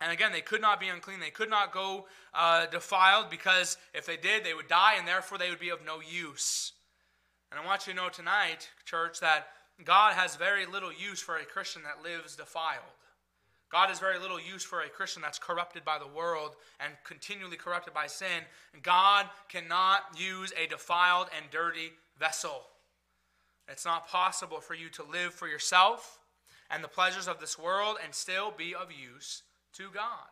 And 0.03 0.11
again, 0.11 0.33
they 0.33 0.41
could 0.41 0.61
not 0.61 0.81
be 0.81 0.89
unclean. 0.89 1.21
They 1.21 1.31
could 1.31 1.49
not 1.49 1.73
go 1.73 2.07
uh, 2.35 2.67
defiled 2.67 3.31
because 3.31 3.77
if 3.95 4.05
they 4.05 4.17
did, 4.17 4.43
they 4.43 4.53
would 4.53 4.67
die 4.67 4.95
and 4.99 5.07
therefore 5.07 5.39
they 5.39 5.49
would 5.49 5.61
be 5.61 5.69
of 5.69 5.85
no 5.87 6.01
use. 6.01 6.73
And 7.53 7.61
I 7.61 7.65
want 7.65 7.87
you 7.87 7.93
to 7.93 7.97
know 7.97 8.09
tonight, 8.09 8.69
church, 8.85 9.21
that 9.21 9.47
God 9.85 10.15
has 10.15 10.35
very 10.35 10.67
little 10.67 10.93
use 10.93 11.21
for 11.21 11.37
a 11.37 11.45
Christian 11.45 11.83
that 11.85 12.03
lives 12.03 12.35
defiled. 12.35 12.83
God 13.71 13.91
has 13.91 14.01
very 14.01 14.19
little 14.19 14.41
use 14.41 14.65
for 14.65 14.81
a 14.81 14.89
Christian 14.89 15.23
that's 15.23 15.39
corrupted 15.39 15.85
by 15.85 15.99
the 15.99 16.07
world 16.07 16.57
and 16.81 16.93
continually 17.05 17.57
corrupted 17.57 17.95
by 17.95 18.09
sin. 18.09 18.43
God 18.83 19.27
cannot 19.49 20.01
use 20.19 20.53
a 20.61 20.67
defiled 20.67 21.29
and 21.37 21.47
dirty 21.53 21.93
vessel. 22.19 22.63
It's 23.69 23.85
not 23.85 24.09
possible 24.09 24.61
for 24.61 24.75
you 24.75 24.89
to 24.91 25.05
live 25.05 25.33
for 25.33 25.47
yourself 25.47 26.19
and 26.71 26.83
the 26.83 26.89
pleasures 26.89 27.29
of 27.29 27.39
this 27.39 27.57
world 27.57 27.99
and 28.03 28.13
still 28.13 28.51
be 28.51 28.75
of 28.75 28.89
use 28.91 29.45
to 29.75 29.85
God. 29.93 30.29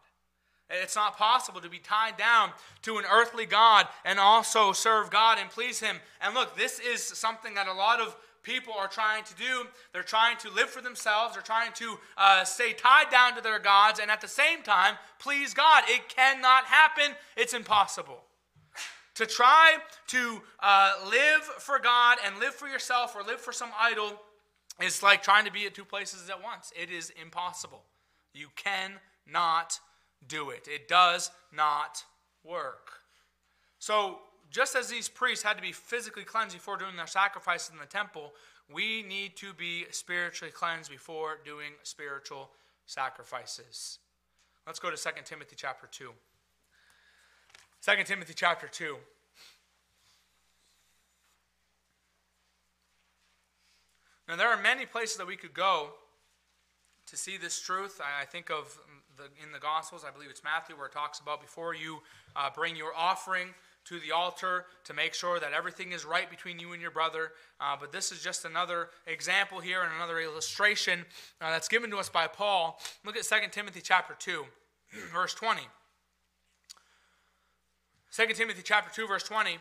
It's 0.71 0.95
not 0.95 1.17
possible 1.17 1.61
to 1.61 1.69
be 1.69 1.79
tied 1.79 2.17
down 2.17 2.51
to 2.83 2.99
an 2.99 3.05
earthly 3.11 3.47
God 3.47 3.89
and 4.05 4.21
also 4.21 4.73
serve 4.73 5.11
God 5.11 5.39
and 5.41 5.51
please 5.51 5.81
Him. 5.81 5.97
And 6.21 6.35
look, 6.35 6.57
this 6.57 6.79
is 6.79 7.03
something 7.03 7.55
that 7.55 7.67
a 7.67 7.73
lot 7.73 8.01
of 8.01 8.17
people 8.43 8.73
are 8.79 8.89
trying 8.89 9.25
to 9.25 9.35
do. 9.35 9.67
They're 9.93 10.03
trying 10.03 10.37
to 10.39 10.51
live 10.51 10.71
for 10.71 10.81
themselves, 10.81 11.35
they're 11.35 11.43
trying 11.43 11.73
to 11.75 11.99
uh, 12.17 12.45
stay 12.45 12.73
tied 12.73 13.11
down 13.11 13.35
to 13.37 13.43
their 13.43 13.59
gods, 13.59 13.99
and 14.01 14.11
at 14.11 14.21
the 14.21 14.29
same 14.29 14.63
time, 14.63 14.95
please 15.19 15.55
God. 15.55 15.85
It 15.89 16.09
cannot 16.09 16.65
happen, 16.65 17.17
it's 17.37 17.55
impossible. 17.55 18.23
To 19.17 19.27
try 19.27 19.77
to 20.09 20.41
uh, 20.61 20.93
live 21.11 21.43
for 21.59 21.79
God 21.79 22.19
and 22.25 22.39
live 22.39 22.55
for 22.55 22.69
yourself 22.69 23.15
or 23.15 23.23
live 23.23 23.41
for 23.41 23.53
some 23.53 23.71
idol 23.79 24.13
is 24.81 25.03
like 25.03 25.23
trying 25.23 25.45
to 25.45 25.53
be 25.53 25.67
at 25.67 25.75
two 25.75 25.85
places 25.85 26.31
at 26.31 26.43
once. 26.43 26.73
It 26.81 26.91
is 26.91 27.13
impossible. 27.21 27.83
You 28.33 28.47
cannot 29.31 29.81
do 30.27 30.51
it, 30.51 30.69
it 30.69 30.89
does 30.89 31.31
not 31.53 32.05
work. 32.45 33.01
So, 33.79 34.19
just 34.51 34.75
as 34.75 34.89
these 34.89 35.09
priests 35.09 35.45
had 35.45 35.57
to 35.57 35.63
be 35.63 35.73
physically 35.73 36.25
cleansed 36.25 36.55
before 36.55 36.77
doing 36.77 36.97
their 36.97 37.07
sacrifices 37.07 37.71
in 37.73 37.79
the 37.79 37.87
temple, 37.87 38.33
we 38.73 39.03
need 39.03 39.37
to 39.37 39.53
be 39.53 39.85
spiritually 39.91 40.53
cleansed 40.53 40.91
before 40.91 41.39
doing 41.45 41.71
spiritual 41.85 42.51
sacrifices. 42.87 43.99
Let's 44.67 44.81
go 44.81 44.91
to 44.91 44.97
2 44.97 45.11
Timothy 45.25 45.55
chapter 45.57 45.89
2. 45.91 46.11
2 47.83 48.05
Timothy 48.05 48.35
chapter 48.35 48.67
2. 48.67 48.97
Now, 54.29 54.37
there 54.37 54.49
are 54.49 54.61
many 54.61 54.85
places 54.85 55.17
that 55.17 55.27
we 55.27 55.37
could 55.37 55.55
go 55.55 55.91
to 57.07 57.17
see 57.17 57.37
this 57.37 57.61
truth. 57.61 58.01
I 58.01 58.25
think 58.25 58.51
of 58.51 58.79
the, 59.21 59.45
in 59.45 59.53
the 59.53 59.59
Gospels, 59.59 60.05
I 60.07 60.11
believe 60.11 60.31
it's 60.31 60.43
Matthew, 60.43 60.77
where 60.77 60.87
it 60.87 60.93
talks 60.93 61.21
about 61.21 61.41
before 61.41 61.75
you 61.75 62.01
uh, 62.35 62.51
bring 62.55 62.75
your 62.75 62.93
offering 62.97 63.49
to 63.85 63.99
the 64.01 64.13
altar 64.13 64.67
to 64.85 64.95
make 64.95 65.15
sure 65.15 65.41
that 65.41 65.53
everything 65.53 65.93
is 65.93 66.05
right 66.05 66.29
between 66.29 66.59
you 66.59 66.73
and 66.73 66.83
your 66.83 66.91
brother. 66.91 67.33
Uh, 67.61 67.77
but 67.79 67.93
this 67.93 68.13
is 68.13 68.23
just 68.23 68.45
another 68.45 68.89
example 69.07 69.61
here 69.61 69.83
and 69.83 69.93
another 69.95 70.21
illustration 70.21 71.05
uh, 71.41 71.51
that's 71.51 71.69
given 71.69 71.91
to 71.91 71.99
us 71.99 72.09
by 72.09 72.27
Paul. 72.27 72.79
Look 73.05 73.17
at 73.17 73.25
2 73.25 73.37
Timothy 73.51 73.81
chapter 73.83 74.15
2, 74.19 74.45
verse 75.13 75.35
20. 75.35 75.63
2 78.13 78.27
Timothy 78.35 78.63
chapter 78.65 78.91
2 78.93 79.07
verse 79.07 79.23
20 79.23 79.59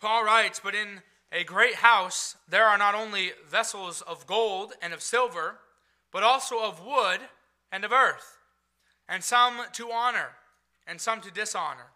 Paul 0.00 0.24
writes 0.24 0.60
but 0.62 0.76
in 0.76 1.02
a 1.32 1.42
great 1.42 1.74
house 1.74 2.36
there 2.48 2.64
are 2.64 2.78
not 2.78 2.94
only 2.94 3.32
vessels 3.48 4.00
of 4.02 4.28
gold 4.28 4.74
and 4.80 4.94
of 4.94 5.02
silver 5.02 5.56
but 6.12 6.22
also 6.22 6.62
of 6.62 6.84
wood 6.84 7.18
and 7.72 7.84
of 7.84 7.90
earth 7.90 8.37
and 9.08 9.22
some 9.22 9.60
to 9.72 9.90
honor 9.90 10.30
and 10.86 11.00
some 11.00 11.20
to 11.20 11.30
dishonor 11.30 11.92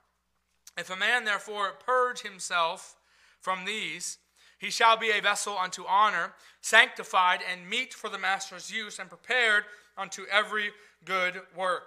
if 0.76 0.90
a 0.90 0.96
man 0.96 1.24
therefore 1.24 1.72
purge 1.84 2.22
himself 2.22 2.96
from 3.40 3.64
these 3.64 4.18
he 4.58 4.70
shall 4.70 4.96
be 4.96 5.10
a 5.10 5.20
vessel 5.20 5.56
unto 5.58 5.84
honor 5.86 6.32
sanctified 6.60 7.40
and 7.50 7.68
meet 7.68 7.92
for 7.92 8.08
the 8.08 8.18
master's 8.18 8.72
use 8.72 8.98
and 8.98 9.08
prepared 9.08 9.64
unto 9.96 10.24
every 10.30 10.70
good 11.04 11.40
work 11.56 11.84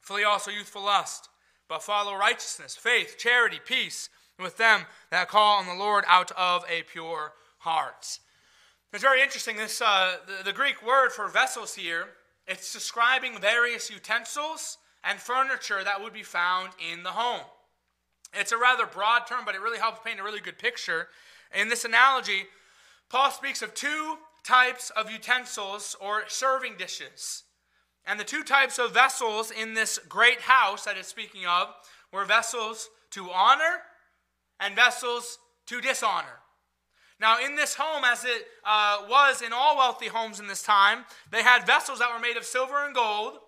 flee 0.00 0.24
also 0.24 0.50
youthful 0.50 0.82
lust 0.82 1.28
but 1.68 1.82
follow 1.82 2.14
righteousness, 2.14 2.76
faith, 2.76 3.16
charity, 3.18 3.58
peace 3.64 4.08
with 4.38 4.56
them 4.56 4.82
that 5.10 5.28
call 5.28 5.58
on 5.58 5.66
the 5.66 5.74
Lord 5.74 6.04
out 6.06 6.30
of 6.32 6.64
a 6.70 6.82
pure 6.82 7.32
heart. 7.58 8.18
It's 8.92 9.02
very 9.02 9.20
interesting. 9.20 9.56
This 9.56 9.82
uh, 9.82 10.16
the, 10.26 10.44
the 10.44 10.52
Greek 10.52 10.86
word 10.86 11.10
for 11.10 11.28
vessels 11.28 11.74
here. 11.74 12.08
It's 12.46 12.72
describing 12.72 13.40
various 13.40 13.90
utensils 13.90 14.78
and 15.02 15.18
furniture 15.18 15.82
that 15.82 16.02
would 16.02 16.12
be 16.12 16.22
found 16.22 16.70
in 16.92 17.02
the 17.02 17.10
home. 17.10 17.44
It's 18.34 18.52
a 18.52 18.58
rather 18.58 18.86
broad 18.86 19.26
term, 19.26 19.44
but 19.44 19.54
it 19.54 19.60
really 19.60 19.78
helps 19.78 20.00
paint 20.04 20.20
a 20.20 20.22
really 20.22 20.40
good 20.40 20.58
picture. 20.58 21.08
In 21.54 21.68
this 21.68 21.84
analogy, 21.84 22.44
Paul 23.08 23.30
speaks 23.30 23.62
of 23.62 23.74
two 23.74 24.18
types 24.44 24.90
of 24.90 25.10
utensils 25.10 25.96
or 26.00 26.24
serving 26.28 26.74
dishes. 26.78 27.44
And 28.04 28.20
the 28.20 28.24
two 28.24 28.44
types 28.44 28.78
of 28.78 28.94
vessels 28.94 29.50
in 29.50 29.74
this 29.74 29.98
great 30.08 30.42
house 30.42 30.84
that 30.84 30.96
it's 30.96 31.08
speaking 31.08 31.46
of 31.46 31.68
were 32.12 32.24
vessels 32.24 32.88
to 33.10 33.30
honor 33.30 33.82
and 34.60 34.76
vessels 34.76 35.38
to 35.66 35.80
dishonor. 35.80 36.40
Now, 37.18 37.42
in 37.42 37.56
this 37.56 37.74
home, 37.74 38.04
as 38.04 38.24
it 38.24 38.46
uh, 38.64 39.04
was 39.08 39.40
in 39.40 39.52
all 39.52 39.76
wealthy 39.76 40.08
homes 40.08 40.38
in 40.38 40.46
this 40.46 40.62
time, 40.62 41.04
they 41.30 41.42
had 41.42 41.66
vessels 41.66 41.98
that 42.00 42.12
were 42.12 42.20
made 42.20 42.36
of 42.36 42.44
silver 42.44 42.84
and 42.84 42.94
gold, 42.94 43.38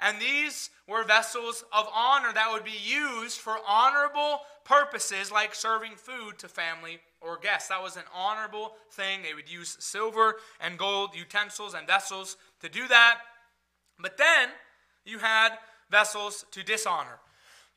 and 0.00 0.18
these 0.20 0.70
were 0.86 1.04
vessels 1.04 1.64
of 1.72 1.86
honor 1.94 2.32
that 2.32 2.50
would 2.50 2.64
be 2.64 2.78
used 2.82 3.38
for 3.38 3.58
honorable 3.66 4.40
purposes 4.64 5.30
like 5.30 5.54
serving 5.54 5.96
food 5.96 6.38
to 6.38 6.48
family 6.48 7.00
or 7.20 7.36
guests. 7.36 7.68
That 7.68 7.82
was 7.82 7.96
an 7.96 8.04
honorable 8.14 8.72
thing. 8.92 9.22
They 9.22 9.34
would 9.34 9.50
use 9.50 9.76
silver 9.80 10.36
and 10.60 10.78
gold 10.78 11.10
utensils 11.14 11.74
and 11.74 11.86
vessels 11.86 12.36
to 12.60 12.68
do 12.68 12.86
that. 12.88 13.18
But 13.98 14.16
then 14.16 14.50
you 15.04 15.18
had 15.18 15.50
vessels 15.90 16.46
to 16.52 16.62
dishonor 16.62 17.18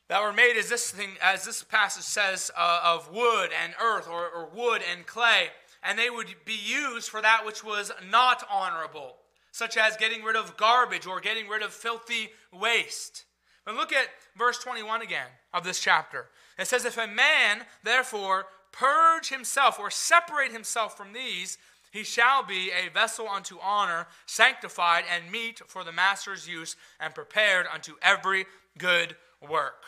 that 0.08 0.22
were 0.22 0.34
made 0.34 0.58
as 0.58 0.70
this 0.70 0.92
thing, 0.92 1.12
as 1.22 1.46
this 1.46 1.64
passage 1.64 2.04
says, 2.04 2.52
uh, 2.58 2.82
of 2.84 3.12
wood 3.12 3.52
and 3.64 3.74
earth, 3.82 4.08
or, 4.10 4.28
or 4.28 4.50
wood 4.54 4.82
and 4.92 5.06
clay, 5.06 5.48
and 5.84 5.98
they 5.98 6.10
would 6.10 6.28
be 6.46 6.58
used 6.64 7.10
for 7.10 7.22
that 7.22 7.46
which 7.46 7.64
was 7.64 7.92
not 8.10 8.46
honorable, 8.50 9.16
such 9.52 9.78
as 9.78 9.98
getting 9.98 10.24
rid 10.24 10.36
of 10.36 10.58
garbage 10.58 11.08
or 11.08 11.20
getting 11.20 11.48
rid 11.48 11.62
of 11.62 11.74
filthy 11.74 12.30
waste. 12.52 13.26
But 13.66 13.76
look 13.76 13.94
at 13.94 14.08
verse 14.38 14.58
21 14.60 15.02
again 15.02 15.28
of 15.54 15.64
this 15.64 15.80
chapter. 15.80 16.28
It 16.58 16.68
says, 16.68 16.86
If 16.86 16.98
a 16.98 17.08
man, 17.08 17.62
therefore, 17.84 18.46
purge 18.72 19.30
himself 19.30 19.80
or 19.80 19.90
separate 19.90 20.52
himself 20.52 20.98
from 20.98 21.14
these, 21.14 21.58
he 21.92 22.04
shall 22.04 22.44
be 22.44 22.72
a 22.72 22.90
vessel 22.90 23.28
unto 23.28 23.60
honor, 23.62 24.08
sanctified 24.26 25.04
and 25.14 25.32
meet 25.32 25.62
for 25.68 25.84
the 25.84 25.92
master's 25.92 26.48
use, 26.48 26.76
and 27.00 27.14
prepared 27.14 27.68
unto 27.72 27.96
every 28.02 28.46
good 28.78 29.16
work. 29.42 29.84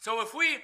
So 0.00 0.20
if 0.20 0.34
we 0.34 0.58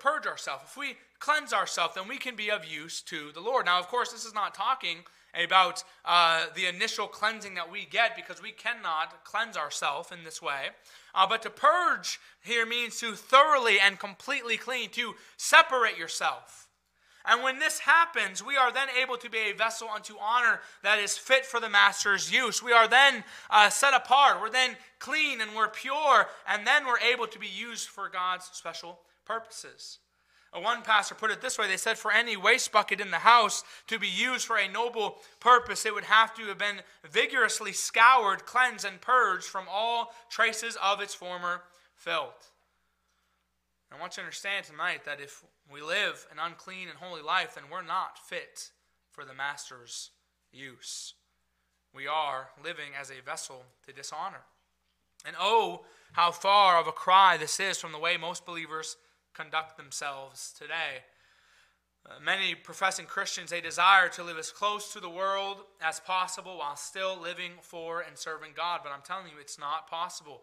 purge 0.00 0.26
ourselves, 0.26 0.64
if 0.66 0.76
we 0.76 0.96
cleanse 1.18 1.52
ourselves, 1.52 1.94
then 1.94 2.08
we 2.08 2.18
can 2.18 2.36
be 2.36 2.50
of 2.50 2.64
use 2.64 3.02
to 3.02 3.30
the 3.32 3.40
Lord. 3.40 3.66
Now, 3.66 3.78
of 3.78 3.88
course, 3.88 4.12
this 4.12 4.24
is 4.24 4.34
not 4.34 4.54
talking 4.54 4.98
about 5.34 5.84
uh, 6.04 6.46
the 6.56 6.66
initial 6.66 7.06
cleansing 7.06 7.54
that 7.54 7.70
we 7.70 7.86
get 7.86 8.16
because 8.16 8.42
we 8.42 8.50
cannot 8.50 9.24
cleanse 9.24 9.56
ourselves 9.56 10.10
in 10.10 10.24
this 10.24 10.42
way. 10.42 10.70
Uh, 11.14 11.26
but 11.26 11.42
to 11.42 11.50
purge 11.50 12.18
here 12.42 12.66
means 12.66 12.98
to 13.00 13.14
thoroughly 13.14 13.78
and 13.78 13.98
completely 13.98 14.56
clean, 14.56 14.90
to 14.90 15.14
separate 15.36 15.98
yourself. 15.98 16.68
And 17.30 17.44
when 17.44 17.60
this 17.60 17.78
happens, 17.78 18.44
we 18.44 18.56
are 18.56 18.72
then 18.72 18.88
able 19.00 19.16
to 19.18 19.30
be 19.30 19.38
a 19.38 19.52
vessel 19.52 19.88
unto 19.88 20.14
honor 20.20 20.58
that 20.82 20.98
is 20.98 21.16
fit 21.16 21.46
for 21.46 21.60
the 21.60 21.68
master's 21.68 22.32
use. 22.32 22.60
We 22.60 22.72
are 22.72 22.88
then 22.88 23.22
uh, 23.48 23.70
set 23.70 23.94
apart. 23.94 24.40
We're 24.40 24.50
then 24.50 24.76
clean 24.98 25.40
and 25.40 25.54
we're 25.54 25.68
pure, 25.68 26.26
and 26.48 26.66
then 26.66 26.84
we're 26.84 26.98
able 26.98 27.28
to 27.28 27.38
be 27.38 27.46
used 27.46 27.88
for 27.88 28.08
God's 28.08 28.46
special 28.52 28.98
purposes. 29.24 30.00
Uh, 30.52 30.58
one 30.58 30.82
pastor 30.82 31.14
put 31.14 31.30
it 31.30 31.40
this 31.40 31.56
way 31.56 31.68
they 31.68 31.76
said, 31.76 31.96
For 31.96 32.10
any 32.10 32.36
waste 32.36 32.72
bucket 32.72 33.00
in 33.00 33.12
the 33.12 33.18
house 33.18 33.62
to 33.86 33.96
be 33.96 34.08
used 34.08 34.44
for 34.44 34.58
a 34.58 34.66
noble 34.66 35.18
purpose, 35.38 35.86
it 35.86 35.94
would 35.94 36.02
have 36.02 36.34
to 36.34 36.42
have 36.46 36.58
been 36.58 36.80
vigorously 37.08 37.70
scoured, 37.70 38.44
cleansed, 38.44 38.84
and 38.84 39.00
purged 39.00 39.46
from 39.46 39.66
all 39.70 40.12
traces 40.30 40.76
of 40.82 41.00
its 41.00 41.14
former 41.14 41.62
filth. 41.94 42.50
I 43.92 43.98
want 43.98 44.12
you 44.12 44.22
to 44.22 44.26
understand 44.26 44.66
tonight 44.66 45.04
that 45.04 45.20
if 45.20 45.42
we 45.72 45.82
live 45.82 46.26
an 46.30 46.38
unclean 46.38 46.88
and 46.88 46.98
holy 46.98 47.22
life, 47.22 47.54
then 47.54 47.64
we're 47.70 47.82
not 47.82 48.18
fit 48.18 48.70
for 49.10 49.24
the 49.24 49.34
Master's 49.34 50.10
use. 50.52 51.14
We 51.92 52.06
are 52.06 52.50
living 52.62 52.92
as 52.98 53.10
a 53.10 53.22
vessel 53.24 53.64
to 53.86 53.92
dishonor. 53.92 54.42
And 55.26 55.34
oh, 55.38 55.84
how 56.12 56.30
far 56.30 56.80
of 56.80 56.86
a 56.86 56.92
cry 56.92 57.36
this 57.36 57.58
is 57.58 57.78
from 57.78 57.92
the 57.92 57.98
way 57.98 58.16
most 58.16 58.46
believers 58.46 58.96
conduct 59.34 59.76
themselves 59.76 60.54
today. 60.56 61.04
Uh, 62.08 62.14
many 62.24 62.54
professing 62.54 63.06
Christians, 63.06 63.50
they 63.50 63.60
desire 63.60 64.08
to 64.10 64.22
live 64.22 64.38
as 64.38 64.50
close 64.50 64.92
to 64.92 65.00
the 65.00 65.10
world 65.10 65.58
as 65.82 66.00
possible 66.00 66.58
while 66.58 66.76
still 66.76 67.20
living 67.20 67.52
for 67.60 68.00
and 68.00 68.16
serving 68.16 68.52
God. 68.56 68.80
But 68.82 68.92
I'm 68.92 69.02
telling 69.02 69.26
you, 69.26 69.40
it's 69.40 69.58
not 69.58 69.90
possible. 69.90 70.42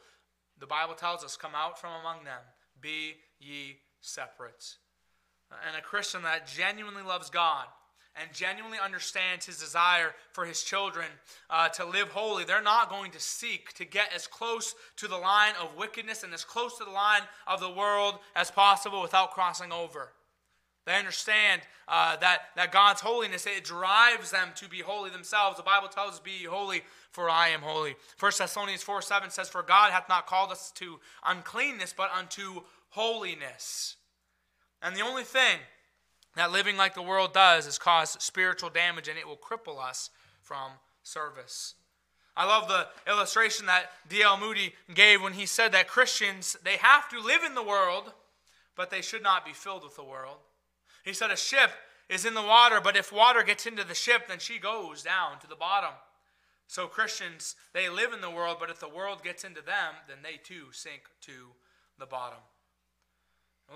The 0.60 0.68
Bible 0.68 0.94
tells 0.94 1.24
us, 1.24 1.36
Come 1.36 1.56
out 1.56 1.80
from 1.80 1.92
among 2.00 2.26
them, 2.26 2.42
be 2.80 3.16
ye 3.40 3.78
separate 4.02 4.78
and 5.68 5.78
a 5.78 5.82
Christian 5.82 6.24
that 6.24 6.48
genuinely 6.48 7.04
loves 7.04 7.30
God 7.30 7.66
and 8.20 8.34
genuinely 8.34 8.80
understands 8.84 9.46
his 9.46 9.60
desire 9.60 10.14
for 10.32 10.46
his 10.46 10.64
children 10.64 11.06
uh, 11.50 11.70
to 11.70 11.86
live 11.86 12.10
holy, 12.10 12.44
they're 12.44 12.62
not 12.62 12.90
going 12.90 13.12
to 13.12 13.20
seek 13.20 13.74
to 13.74 13.86
get 13.86 14.12
as 14.14 14.26
close 14.26 14.74
to 14.96 15.08
the 15.08 15.18
line 15.18 15.54
of 15.62 15.78
wickedness 15.78 16.24
and 16.24 16.34
as 16.34 16.44
close 16.44 16.78
to 16.78 16.84
the 16.84 16.92
line 16.92 17.22
of 17.46 17.60
the 17.60 17.70
world 17.70 18.16
as 18.36 18.50
possible 18.50 19.02
without 19.02 19.32
crossing 19.32 19.72
over. 19.72 20.10
They 20.88 20.96
understand 20.96 21.62
uh, 21.88 22.16
that, 22.18 22.44
that 22.56 22.72
God's 22.72 23.02
holiness, 23.02 23.46
it 23.46 23.66
drives 23.66 24.32
them 24.32 24.50
to 24.56 24.70
be 24.70 24.80
holy 24.80 25.10
themselves. 25.10 25.58
The 25.58 25.64
Bible 25.64 25.90
tells 25.90 26.14
us, 26.14 26.20
Be 26.22 26.46
holy, 26.46 26.82
for 27.12 27.30
I 27.30 27.50
am 27.50 27.62
holy. 27.62 27.98
1 28.20 28.32
Thessalonians 28.38 28.84
4 28.84 29.02
7 29.02 29.30
says, 29.30 29.50
For 29.50 29.64
God 29.64 29.92
hath 29.92 30.08
not 30.08 30.28
called 30.28 30.50
us 30.50 30.72
to 30.76 31.02
uncleanness, 31.26 31.94
but 31.96 32.10
unto 32.18 32.62
holiness. 32.90 33.96
And 34.82 34.96
the 34.96 35.02
only 35.02 35.24
thing 35.24 35.60
that 36.36 36.52
living 36.52 36.78
like 36.78 36.94
the 36.94 37.02
world 37.02 37.34
does 37.34 37.66
is 37.66 37.78
cause 37.78 38.16
spiritual 38.20 38.70
damage, 38.70 39.08
and 39.08 39.18
it 39.18 39.28
will 39.28 39.38
cripple 39.38 39.84
us 39.84 40.10
from 40.42 40.72
service. 41.04 41.76
I 42.36 42.46
love 42.46 42.68
the 42.68 42.88
illustration 43.12 43.66
that 43.66 43.90
D.L. 44.08 44.38
Moody 44.38 44.76
gave 44.94 45.24
when 45.24 45.34
he 45.34 45.48
said 45.48 45.72
that 45.72 45.88
Christians, 45.88 46.56
they 46.64 46.78
have 46.78 47.10
to 47.10 47.20
live 47.20 47.44
in 47.44 47.56
the 47.56 47.64
world, 47.64 48.14
but 48.76 48.92
they 48.92 49.02
should 49.02 49.24
not 49.24 49.44
be 49.44 49.54
filled 49.54 49.84
with 49.84 49.96
the 49.96 50.04
world. 50.04 50.38
He 51.04 51.14
said, 51.14 51.32
A 51.32 51.38
ship 51.38 51.72
is 52.10 52.26
in 52.26 52.36
the 52.36 52.44
water, 52.44 52.80
but 52.80 52.96
if 52.96 53.12
water 53.12 53.42
gets 53.42 53.66
into 53.66 53.84
the 53.84 53.96
ship, 53.96 54.28
then 54.28 54.38
she 54.38 54.60
goes 54.60 55.02
down 55.02 55.40
to 55.40 55.48
the 55.48 55.56
bottom. 55.56 55.94
So 56.68 56.86
Christians, 56.86 57.56
they 57.74 57.90
live 57.90 58.14
in 58.14 58.22
the 58.22 58.30
world, 58.30 58.58
but 58.60 58.70
if 58.70 58.80
the 58.80 58.90
world 58.90 59.24
gets 59.24 59.44
into 59.44 59.62
them, 59.62 59.96
then 60.08 60.18
they 60.22 60.38
too 60.38 60.66
sink 60.72 61.04
to 61.22 61.32
the 61.98 62.06
bottom. 62.06 62.40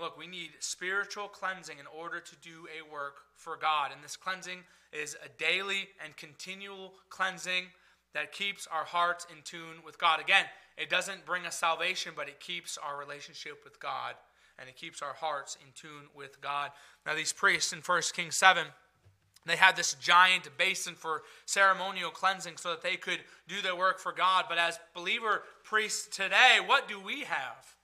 Look, 0.00 0.16
we 0.18 0.26
need 0.26 0.50
spiritual 0.60 1.28
cleansing 1.28 1.78
in 1.78 1.86
order 1.86 2.20
to 2.20 2.36
do 2.36 2.66
a 2.66 2.90
work 2.92 3.16
for 3.36 3.56
God. 3.56 3.90
And 3.92 4.02
this 4.02 4.16
cleansing 4.16 4.60
is 4.92 5.16
a 5.24 5.28
daily 5.38 5.88
and 6.02 6.16
continual 6.16 6.94
cleansing 7.10 7.64
that 8.14 8.32
keeps 8.32 8.66
our 8.66 8.84
hearts 8.84 9.26
in 9.30 9.42
tune 9.42 9.82
with 9.84 9.98
God. 9.98 10.20
Again, 10.20 10.44
it 10.76 10.90
doesn't 10.90 11.26
bring 11.26 11.46
us 11.46 11.56
salvation, 11.56 12.12
but 12.16 12.28
it 12.28 12.40
keeps 12.40 12.78
our 12.78 12.98
relationship 12.98 13.64
with 13.64 13.78
God 13.80 14.14
and 14.58 14.68
it 14.68 14.76
keeps 14.76 15.02
our 15.02 15.14
hearts 15.14 15.56
in 15.60 15.68
tune 15.74 16.08
with 16.14 16.40
God. 16.40 16.70
Now, 17.06 17.14
these 17.14 17.32
priests 17.32 17.72
in 17.72 17.80
1 17.80 18.02
Kings 18.14 18.36
7, 18.36 18.66
they 19.44 19.56
had 19.56 19.76
this 19.76 19.94
giant 19.94 20.48
basin 20.56 20.94
for 20.94 21.22
ceremonial 21.46 22.10
cleansing 22.10 22.58
so 22.58 22.70
that 22.70 22.82
they 22.82 22.96
could 22.96 23.18
do 23.48 23.60
their 23.60 23.74
work 23.74 23.98
for 23.98 24.12
God. 24.12 24.44
But 24.48 24.58
as 24.58 24.78
believer 24.94 25.42
priests 25.64 26.14
today, 26.14 26.58
what 26.64 26.86
do 26.86 27.00
we 27.00 27.22
have 27.22 27.76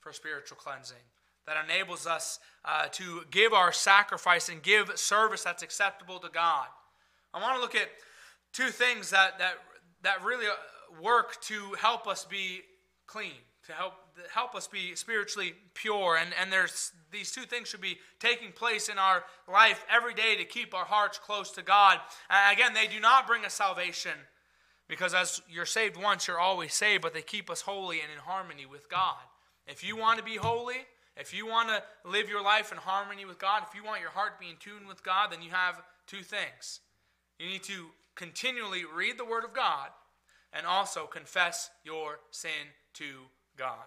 for 0.00 0.12
spiritual 0.12 0.56
cleansing 0.56 0.96
that 1.46 1.56
enables 1.64 2.06
us 2.06 2.38
uh, 2.64 2.86
to 2.92 3.22
give 3.30 3.52
our 3.52 3.72
sacrifice 3.72 4.48
and 4.48 4.62
give 4.62 4.90
service 4.96 5.44
that's 5.44 5.62
acceptable 5.62 6.18
to 6.20 6.28
God? 6.28 6.66
I 7.34 7.40
want 7.40 7.56
to 7.56 7.60
look 7.60 7.74
at 7.74 7.88
two 8.52 8.68
things 8.68 9.10
that, 9.10 9.38
that, 9.38 9.54
that 10.02 10.24
really 10.24 10.46
uh, 10.46 11.02
work 11.02 11.40
to 11.42 11.74
help 11.78 12.06
us 12.06 12.24
be 12.24 12.60
clean 13.06 13.32
to 13.66 13.72
help 13.72 13.94
help 14.32 14.54
us 14.54 14.66
be 14.66 14.94
spiritually 14.94 15.54
pure. 15.74 16.16
And 16.16 16.30
and 16.40 16.52
there's 16.52 16.92
these 17.10 17.30
two 17.30 17.42
things 17.42 17.68
should 17.68 17.80
be 17.80 17.98
taking 18.18 18.52
place 18.52 18.88
in 18.88 18.98
our 18.98 19.24
life 19.50 19.84
every 19.90 20.14
day 20.14 20.36
to 20.36 20.44
keep 20.44 20.74
our 20.74 20.84
hearts 20.84 21.18
close 21.18 21.50
to 21.52 21.62
God. 21.62 21.98
And 22.28 22.56
again 22.56 22.74
they 22.74 22.86
do 22.86 23.00
not 23.00 23.26
bring 23.26 23.44
us 23.44 23.54
salvation 23.54 24.12
because 24.88 25.14
as 25.14 25.40
you're 25.48 25.66
saved 25.66 25.96
once 25.96 26.26
you're 26.26 26.40
always 26.40 26.74
saved 26.74 27.02
but 27.02 27.14
they 27.14 27.22
keep 27.22 27.50
us 27.50 27.62
holy 27.62 28.00
and 28.00 28.10
in 28.12 28.18
harmony 28.18 28.66
with 28.66 28.88
God. 28.88 29.16
If 29.66 29.84
you 29.84 29.96
want 29.96 30.18
to 30.18 30.24
be 30.24 30.36
holy 30.36 30.86
if 31.16 31.34
you 31.34 31.46
want 31.46 31.68
to 31.68 31.82
live 32.08 32.28
your 32.28 32.42
life 32.42 32.72
in 32.72 32.78
harmony 32.78 33.24
with 33.24 33.38
God 33.38 33.62
if 33.68 33.74
you 33.74 33.84
want 33.84 34.00
your 34.00 34.10
heart 34.10 34.38
to 34.38 34.44
be 34.44 34.50
in 34.50 34.56
tune 34.58 34.86
with 34.88 35.02
God 35.02 35.30
then 35.30 35.42
you 35.42 35.50
have 35.50 35.82
two 36.06 36.22
things 36.22 36.80
you 37.38 37.46
need 37.46 37.62
to 37.64 37.86
continually 38.14 38.84
read 38.84 39.18
the 39.18 39.24
word 39.24 39.44
of 39.44 39.52
God 39.52 39.88
and 40.52 40.66
also 40.66 41.06
confess 41.06 41.70
your 41.84 42.20
sin 42.30 42.70
to 42.94 43.22
God. 43.56 43.86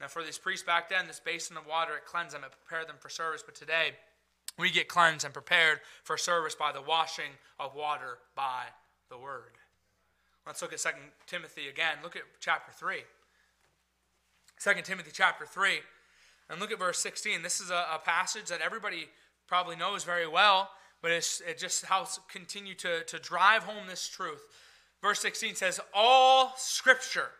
Now, 0.00 0.08
for 0.08 0.22
these 0.22 0.38
priests 0.38 0.66
back 0.66 0.88
then, 0.88 1.06
this 1.06 1.20
basin 1.20 1.56
of 1.56 1.66
water, 1.66 1.96
it 1.96 2.04
cleansed 2.04 2.34
them, 2.34 2.44
it 2.44 2.52
prepared 2.66 2.88
them 2.88 2.96
for 2.98 3.08
service. 3.08 3.42
But 3.44 3.54
today, 3.54 3.92
we 4.58 4.70
get 4.70 4.88
cleansed 4.88 5.24
and 5.24 5.32
prepared 5.32 5.80
for 6.02 6.16
service 6.16 6.54
by 6.54 6.72
the 6.72 6.82
washing 6.82 7.32
of 7.58 7.74
water 7.74 8.18
by 8.34 8.64
the 9.08 9.18
word. 9.18 9.52
Let's 10.46 10.60
look 10.60 10.72
at 10.72 10.80
2 10.80 10.90
Timothy 11.26 11.68
again. 11.68 11.98
Look 12.02 12.16
at 12.16 12.22
chapter 12.38 12.70
3. 12.72 12.98
2 14.62 14.82
Timothy 14.82 15.10
chapter 15.12 15.46
3. 15.46 15.80
And 16.50 16.60
look 16.60 16.72
at 16.72 16.78
verse 16.78 16.98
16. 16.98 17.42
This 17.42 17.60
is 17.60 17.70
a, 17.70 17.86
a 17.94 18.00
passage 18.04 18.46
that 18.46 18.60
everybody 18.60 19.08
probably 19.46 19.76
knows 19.76 20.04
very 20.04 20.26
well, 20.26 20.70
but 21.02 21.10
it's, 21.10 21.40
it 21.40 21.58
just 21.58 21.84
helps 21.84 22.18
continue 22.30 22.74
to, 22.76 23.04
to 23.04 23.18
drive 23.18 23.64
home 23.64 23.86
this 23.88 24.08
truth. 24.08 24.42
Verse 25.02 25.20
16 25.20 25.54
says, 25.54 25.80
All 25.92 26.52
scripture 26.56 27.30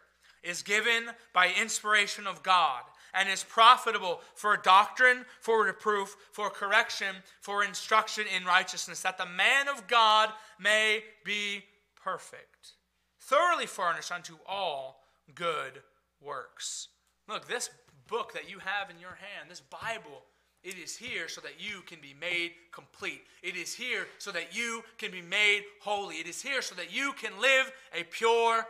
is 0.42 0.62
given 0.62 1.04
by 1.32 1.50
inspiration 1.60 2.26
of 2.26 2.42
God 2.42 2.82
and 3.14 3.28
is 3.28 3.44
profitable 3.44 4.20
for 4.34 4.56
doctrine, 4.56 5.24
for 5.40 5.64
reproof, 5.64 6.16
for 6.32 6.50
correction, 6.50 7.16
for 7.40 7.64
instruction 7.64 8.24
in 8.36 8.44
righteousness, 8.44 9.00
that 9.00 9.16
the 9.16 9.26
man 9.26 9.68
of 9.68 9.86
God 9.86 10.30
may 10.60 11.02
be 11.24 11.64
perfect, 12.02 12.72
thoroughly 13.20 13.66
furnished 13.66 14.12
unto 14.12 14.34
all 14.46 15.00
good 15.34 15.80
works. 16.20 16.88
Look, 17.28 17.46
this 17.48 17.70
book 18.06 18.32
that 18.34 18.50
you 18.50 18.58
have 18.58 18.90
in 18.90 18.98
your 19.00 19.16
hand, 19.16 19.50
this 19.50 19.60
Bible, 19.60 20.22
it 20.62 20.76
is 20.78 20.96
here 20.96 21.28
so 21.28 21.40
that 21.42 21.54
you 21.58 21.82
can 21.86 21.98
be 22.00 22.14
made 22.18 22.52
complete. 22.72 23.22
It 23.42 23.56
is 23.56 23.74
here 23.74 24.06
so 24.18 24.30
that 24.32 24.56
you 24.56 24.82
can 24.98 25.10
be 25.10 25.22
made 25.22 25.62
holy. 25.80 26.16
It 26.16 26.26
is 26.26 26.40
here 26.42 26.62
so 26.62 26.74
that 26.74 26.94
you 26.94 27.12
can 27.12 27.32
live 27.40 27.70
a 27.94 28.04
pure 28.04 28.66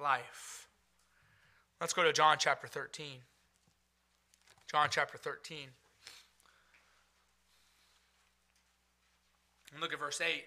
life. 0.00 0.68
Let's 1.80 1.92
go 1.92 2.02
to 2.02 2.12
John 2.12 2.36
chapter 2.38 2.66
13. 2.66 3.20
John 4.70 4.88
chapter 4.90 5.16
13. 5.16 5.68
And 9.72 9.80
look 9.80 9.92
at 9.92 9.98
verse 9.98 10.20
8. 10.20 10.44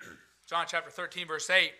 John 0.46 0.66
chapter 0.68 0.90
13, 0.90 1.26
verse 1.26 1.50
8. 1.50 1.72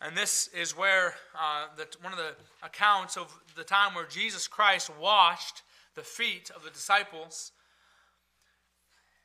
And 0.00 0.16
this 0.16 0.48
is 0.48 0.76
where 0.76 1.14
uh, 1.38 1.66
the, 1.76 1.86
one 2.00 2.12
of 2.12 2.18
the 2.18 2.34
accounts 2.62 3.16
of 3.16 3.36
the 3.54 3.64
time 3.64 3.94
where 3.94 4.06
Jesus 4.06 4.48
Christ 4.48 4.90
washed 4.98 5.62
the 5.94 6.02
feet 6.02 6.50
of 6.54 6.62
the 6.62 6.70
disciples. 6.70 7.52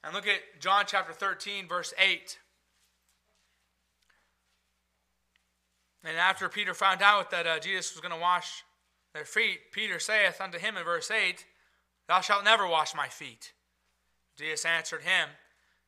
And 0.04 0.14
look 0.14 0.28
at 0.28 0.60
John 0.60 0.84
chapter 0.86 1.14
13, 1.14 1.68
verse 1.68 1.94
8. 1.98 2.38
And 6.04 6.18
after 6.18 6.50
Peter 6.50 6.74
found 6.74 7.02
out 7.02 7.32
that 7.32 7.48
uh, 7.48 7.60
Jesus 7.60 7.94
was 7.94 8.02
going 8.02 8.14
to 8.14 8.20
wash 8.20 8.64
their 9.14 9.26
feet, 9.26 9.72
Peter 9.72 9.98
saith 9.98 10.40
unto 10.42 10.60
him 10.60 10.78
in 10.78 10.84
verse 10.84 11.10
8, 11.10 11.46
Thou 12.08 12.22
shalt 12.22 12.44
never 12.44 12.68
wash 12.68 12.94
my 12.94 13.08
feet. 13.08 13.54
Jesus 14.38 14.66
answered 14.66 15.02
him, 15.02 15.30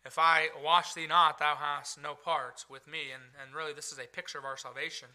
If 0.05 0.17
I 0.17 0.47
wash 0.63 0.93
thee 0.93 1.07
not, 1.07 1.39
thou 1.39 1.55
hast 1.55 2.01
no 2.01 2.13
part 2.15 2.65
with 2.69 2.87
me. 2.87 3.11
And, 3.13 3.23
and 3.41 3.55
really, 3.55 3.73
this 3.73 3.91
is 3.91 3.99
a 3.99 4.07
picture 4.07 4.37
of 4.37 4.45
our 4.45 4.57
salvation. 4.57 5.09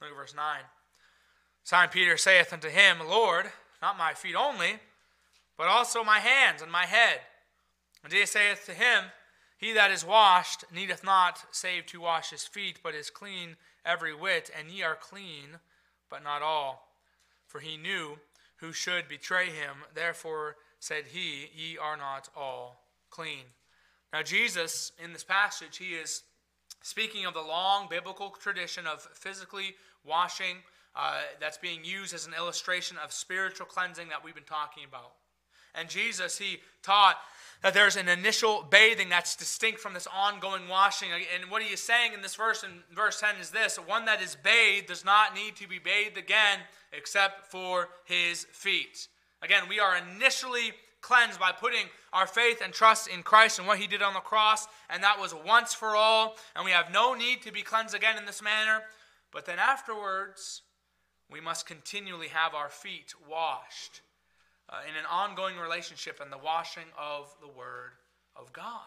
Look 0.00 0.10
at 0.10 0.16
verse 0.16 0.34
9. 0.34 0.60
Simon 1.62 1.90
Peter 1.90 2.16
saith 2.16 2.52
unto 2.52 2.68
him, 2.68 2.98
Lord, 3.08 3.46
not 3.80 3.96
my 3.96 4.12
feet 4.12 4.34
only, 4.34 4.80
but 5.56 5.68
also 5.68 6.04
my 6.04 6.18
hands 6.18 6.62
and 6.62 6.70
my 6.70 6.84
head. 6.86 7.20
And 8.02 8.12
Jesus 8.12 8.32
saith 8.32 8.66
to 8.66 8.74
him, 8.74 9.04
He 9.56 9.72
that 9.72 9.90
is 9.90 10.04
washed 10.04 10.64
needeth 10.72 11.04
not 11.04 11.44
save 11.52 11.86
to 11.86 12.00
wash 12.00 12.30
his 12.30 12.44
feet, 12.44 12.80
but 12.82 12.94
is 12.94 13.08
clean 13.08 13.56
every 13.84 14.14
whit, 14.14 14.50
and 14.56 14.70
ye 14.70 14.82
are 14.82 14.96
clean, 14.96 15.58
but 16.10 16.22
not 16.22 16.42
all. 16.42 16.88
For 17.46 17.60
he 17.60 17.76
knew 17.76 18.18
who 18.56 18.72
should 18.72 19.08
betray 19.08 19.46
him. 19.46 19.84
Therefore 19.94 20.56
said 20.80 21.04
he, 21.12 21.50
Ye 21.54 21.78
are 21.78 21.96
not 21.96 22.28
all 22.36 22.82
clean. 23.10 23.44
Now, 24.14 24.22
Jesus, 24.22 24.92
in 25.02 25.12
this 25.12 25.24
passage, 25.24 25.76
he 25.76 25.94
is 25.94 26.22
speaking 26.82 27.26
of 27.26 27.34
the 27.34 27.42
long 27.42 27.88
biblical 27.90 28.30
tradition 28.30 28.86
of 28.86 29.02
physically 29.12 29.74
washing 30.06 30.58
uh, 30.94 31.22
that's 31.40 31.58
being 31.58 31.84
used 31.84 32.14
as 32.14 32.24
an 32.24 32.32
illustration 32.32 32.96
of 33.02 33.12
spiritual 33.12 33.66
cleansing 33.66 34.10
that 34.10 34.22
we've 34.22 34.36
been 34.36 34.44
talking 34.44 34.84
about. 34.84 35.14
And 35.74 35.88
Jesus, 35.88 36.38
he 36.38 36.58
taught 36.84 37.16
that 37.64 37.74
there's 37.74 37.96
an 37.96 38.08
initial 38.08 38.64
bathing 38.70 39.08
that's 39.08 39.34
distinct 39.34 39.80
from 39.80 39.94
this 39.94 40.06
ongoing 40.06 40.68
washing. 40.68 41.08
And 41.12 41.50
what 41.50 41.62
he 41.62 41.74
is 41.74 41.82
saying 41.82 42.12
in 42.12 42.22
this 42.22 42.36
verse, 42.36 42.62
in 42.62 42.70
verse 42.94 43.18
10, 43.18 43.40
is 43.40 43.50
this 43.50 43.80
one 43.84 44.04
that 44.04 44.22
is 44.22 44.36
bathed 44.36 44.86
does 44.86 45.04
not 45.04 45.34
need 45.34 45.56
to 45.56 45.66
be 45.66 45.80
bathed 45.80 46.18
again 46.18 46.60
except 46.92 47.50
for 47.50 47.88
his 48.04 48.44
feet. 48.52 49.08
Again, 49.42 49.64
we 49.68 49.80
are 49.80 49.96
initially 49.96 50.72
cleansed 51.04 51.38
by 51.38 51.52
putting 51.52 51.84
our 52.14 52.26
faith 52.26 52.62
and 52.64 52.72
trust 52.72 53.08
in 53.08 53.22
Christ 53.22 53.58
and 53.58 53.68
what 53.68 53.78
he 53.78 53.86
did 53.86 54.00
on 54.00 54.14
the 54.14 54.20
cross, 54.20 54.66
and 54.88 55.02
that 55.02 55.20
was 55.20 55.34
once 55.34 55.74
for 55.74 55.94
all, 55.94 56.36
and 56.56 56.64
we 56.64 56.70
have 56.70 56.90
no 56.90 57.12
need 57.12 57.42
to 57.42 57.52
be 57.52 57.60
cleansed 57.60 57.94
again 57.94 58.16
in 58.16 58.24
this 58.24 58.42
manner. 58.42 58.80
But 59.30 59.44
then 59.44 59.58
afterwards, 59.58 60.62
we 61.30 61.42
must 61.42 61.66
continually 61.66 62.28
have 62.28 62.54
our 62.54 62.70
feet 62.70 63.12
washed 63.28 64.00
uh, 64.70 64.76
in 64.88 64.96
an 64.96 65.04
ongoing 65.10 65.58
relationship 65.58 66.20
and 66.22 66.32
the 66.32 66.38
washing 66.38 66.88
of 66.98 67.34
the 67.42 67.48
Word 67.48 67.92
of 68.34 68.50
God. 68.54 68.80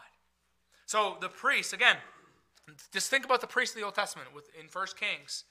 So 0.86 1.18
the 1.20 1.28
priests, 1.28 1.72
again, 1.72 1.98
just 2.92 3.10
think 3.10 3.24
about 3.24 3.40
the 3.40 3.46
priests 3.46 3.76
of 3.76 3.80
the 3.80 3.86
Old 3.86 3.94
Testament 3.94 4.34
with, 4.34 4.50
in 4.58 4.66
1 4.66 4.86
Kings. 4.98 5.44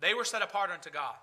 They 0.00 0.14
were 0.14 0.24
set 0.24 0.42
apart 0.42 0.70
unto 0.70 0.90
God. 0.90 1.14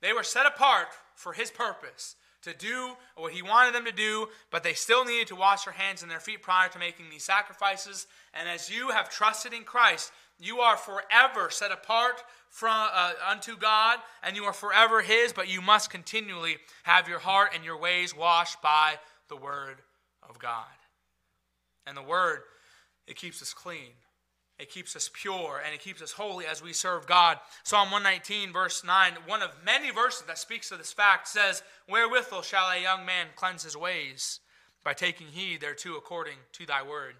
They 0.00 0.12
were 0.12 0.24
set 0.24 0.44
apart 0.44 0.88
for 1.14 1.34
His 1.34 1.52
purpose 1.52 2.16
to 2.46 2.54
do 2.54 2.92
what 3.16 3.32
he 3.32 3.42
wanted 3.42 3.74
them 3.74 3.84
to 3.84 3.92
do, 3.92 4.28
but 4.50 4.62
they 4.62 4.72
still 4.72 5.04
needed 5.04 5.28
to 5.28 5.36
wash 5.36 5.64
their 5.64 5.74
hands 5.74 6.02
and 6.02 6.10
their 6.10 6.20
feet 6.20 6.42
prior 6.42 6.68
to 6.68 6.78
making 6.78 7.10
these 7.10 7.24
sacrifices. 7.24 8.06
And 8.32 8.48
as 8.48 8.70
you 8.70 8.90
have 8.90 9.10
trusted 9.10 9.52
in 9.52 9.64
Christ, 9.64 10.12
you 10.38 10.60
are 10.60 10.76
forever 10.76 11.50
set 11.50 11.72
apart 11.72 12.22
from 12.48 12.88
uh, 12.92 13.12
unto 13.28 13.56
God, 13.56 13.98
and 14.22 14.36
you 14.36 14.44
are 14.44 14.52
forever 14.52 15.02
His. 15.02 15.32
But 15.32 15.48
you 15.48 15.60
must 15.60 15.90
continually 15.90 16.56
have 16.84 17.08
your 17.08 17.18
heart 17.18 17.50
and 17.54 17.64
your 17.64 17.78
ways 17.78 18.16
washed 18.16 18.62
by 18.62 18.94
the 19.28 19.36
Word 19.36 19.82
of 20.28 20.38
God. 20.38 20.64
And 21.86 21.96
the 21.96 22.02
Word, 22.02 22.40
it 23.06 23.16
keeps 23.16 23.42
us 23.42 23.52
clean. 23.52 23.92
It 24.58 24.70
keeps 24.70 24.96
us 24.96 25.10
pure 25.12 25.60
and 25.64 25.74
it 25.74 25.80
keeps 25.80 26.00
us 26.00 26.12
holy 26.12 26.46
as 26.46 26.62
we 26.62 26.72
serve 26.72 27.06
God. 27.06 27.38
Psalm 27.62 27.90
119, 27.90 28.52
verse 28.52 28.82
9, 28.84 29.12
one 29.26 29.42
of 29.42 29.50
many 29.64 29.90
verses 29.90 30.22
that 30.26 30.38
speaks 30.38 30.70
to 30.70 30.76
this 30.76 30.92
fact, 30.92 31.28
says, 31.28 31.62
Wherewithal 31.88 32.42
shall 32.42 32.70
a 32.70 32.80
young 32.80 33.04
man 33.04 33.26
cleanse 33.36 33.64
his 33.64 33.76
ways? 33.76 34.40
By 34.82 34.94
taking 34.94 35.26
heed 35.26 35.60
thereto 35.60 35.96
according 35.96 36.36
to 36.52 36.64
thy 36.64 36.82
word. 36.82 37.16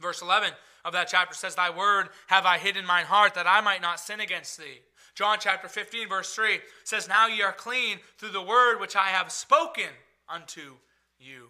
Verse 0.00 0.22
11 0.22 0.50
of 0.84 0.92
that 0.92 1.08
chapter 1.08 1.34
says, 1.34 1.56
Thy 1.56 1.70
word 1.70 2.10
have 2.28 2.46
I 2.46 2.58
hid 2.58 2.76
in 2.76 2.86
mine 2.86 3.06
heart 3.06 3.34
that 3.34 3.46
I 3.46 3.60
might 3.60 3.82
not 3.82 3.98
sin 3.98 4.20
against 4.20 4.58
thee. 4.58 4.80
John 5.14 5.38
chapter 5.40 5.68
15, 5.68 6.08
verse 6.08 6.32
3 6.34 6.60
says, 6.84 7.08
Now 7.08 7.26
ye 7.26 7.42
are 7.42 7.52
clean 7.52 7.98
through 8.18 8.30
the 8.30 8.42
word 8.42 8.78
which 8.78 8.96
I 8.96 9.08
have 9.08 9.32
spoken 9.32 9.90
unto 10.28 10.76
you. 11.18 11.48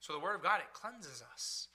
So 0.00 0.12
the 0.12 0.18
word 0.18 0.34
of 0.34 0.42
God, 0.42 0.60
it 0.60 0.72
cleanses 0.72 1.22
us. 1.32 1.68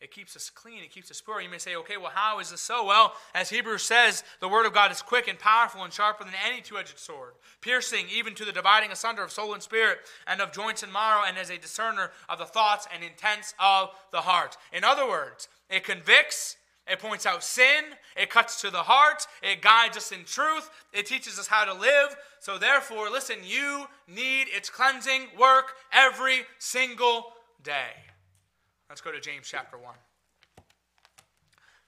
It 0.00 0.12
keeps 0.12 0.36
us 0.36 0.48
clean. 0.48 0.84
It 0.84 0.92
keeps 0.92 1.10
us 1.10 1.20
pure. 1.20 1.40
You 1.40 1.48
may 1.48 1.58
say, 1.58 1.74
okay, 1.74 1.96
well, 1.96 2.12
how 2.14 2.38
is 2.38 2.50
this 2.50 2.60
so? 2.60 2.84
Well, 2.84 3.14
as 3.34 3.50
Hebrews 3.50 3.82
says, 3.82 4.22
the 4.40 4.48
word 4.48 4.64
of 4.64 4.72
God 4.72 4.92
is 4.92 5.02
quick 5.02 5.26
and 5.26 5.38
powerful 5.38 5.82
and 5.82 5.92
sharper 5.92 6.22
than 6.22 6.34
any 6.46 6.60
two 6.60 6.78
edged 6.78 6.98
sword, 6.98 7.32
piercing 7.60 8.06
even 8.08 8.34
to 8.36 8.44
the 8.44 8.52
dividing 8.52 8.92
asunder 8.92 9.24
of 9.24 9.32
soul 9.32 9.54
and 9.54 9.62
spirit 9.62 9.98
and 10.28 10.40
of 10.40 10.52
joints 10.52 10.84
and 10.84 10.92
marrow, 10.92 11.24
and 11.26 11.36
as 11.36 11.50
a 11.50 11.58
discerner 11.58 12.12
of 12.28 12.38
the 12.38 12.44
thoughts 12.44 12.86
and 12.94 13.02
intents 13.02 13.54
of 13.58 13.90
the 14.12 14.20
heart. 14.20 14.56
In 14.72 14.84
other 14.84 15.08
words, 15.08 15.48
it 15.68 15.82
convicts, 15.82 16.56
it 16.86 17.00
points 17.00 17.26
out 17.26 17.42
sin, 17.42 17.84
it 18.16 18.30
cuts 18.30 18.60
to 18.60 18.70
the 18.70 18.84
heart, 18.84 19.26
it 19.42 19.62
guides 19.62 19.96
us 19.96 20.12
in 20.12 20.24
truth, 20.24 20.70
it 20.92 21.06
teaches 21.06 21.40
us 21.40 21.48
how 21.48 21.64
to 21.64 21.74
live. 21.74 22.16
So, 22.38 22.56
therefore, 22.56 23.10
listen, 23.10 23.38
you 23.42 23.86
need 24.06 24.46
its 24.48 24.70
cleansing 24.70 25.22
work 25.36 25.72
every 25.92 26.42
single 26.60 27.32
day. 27.64 28.07
Let's 28.88 29.02
go 29.02 29.12
to 29.12 29.20
James 29.20 29.46
chapter 29.46 29.76
1. 29.76 29.94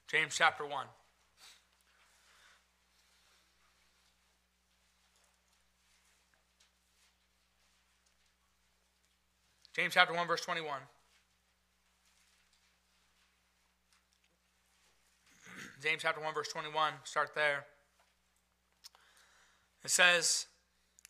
James 0.07 0.35
chapter 0.37 0.63
1. 0.65 0.85
James 9.73 9.93
chapter 9.93 10.13
1, 10.13 10.27
verse 10.27 10.41
21. 10.41 10.67
James 15.81 16.01
chapter 16.03 16.21
1, 16.21 16.33
verse 16.35 16.49
21. 16.49 16.93
Start 17.03 17.33
there. 17.33 17.65
It 19.83 19.89
says, 19.89 20.45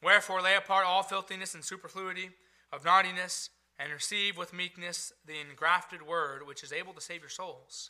Wherefore 0.01 0.41
lay 0.41 0.55
apart 0.55 0.85
all 0.85 1.03
filthiness 1.03 1.53
and 1.53 1.65
superfluity 1.65 2.29
of 2.71 2.85
naughtiness 2.85 3.49
and 3.81 3.91
receive 3.91 4.37
with 4.37 4.53
meekness 4.53 5.13
the 5.25 5.39
engrafted 5.39 6.01
word 6.01 6.45
which 6.45 6.63
is 6.63 6.71
able 6.71 6.93
to 6.93 7.01
save 7.01 7.21
your 7.21 7.29
souls. 7.29 7.89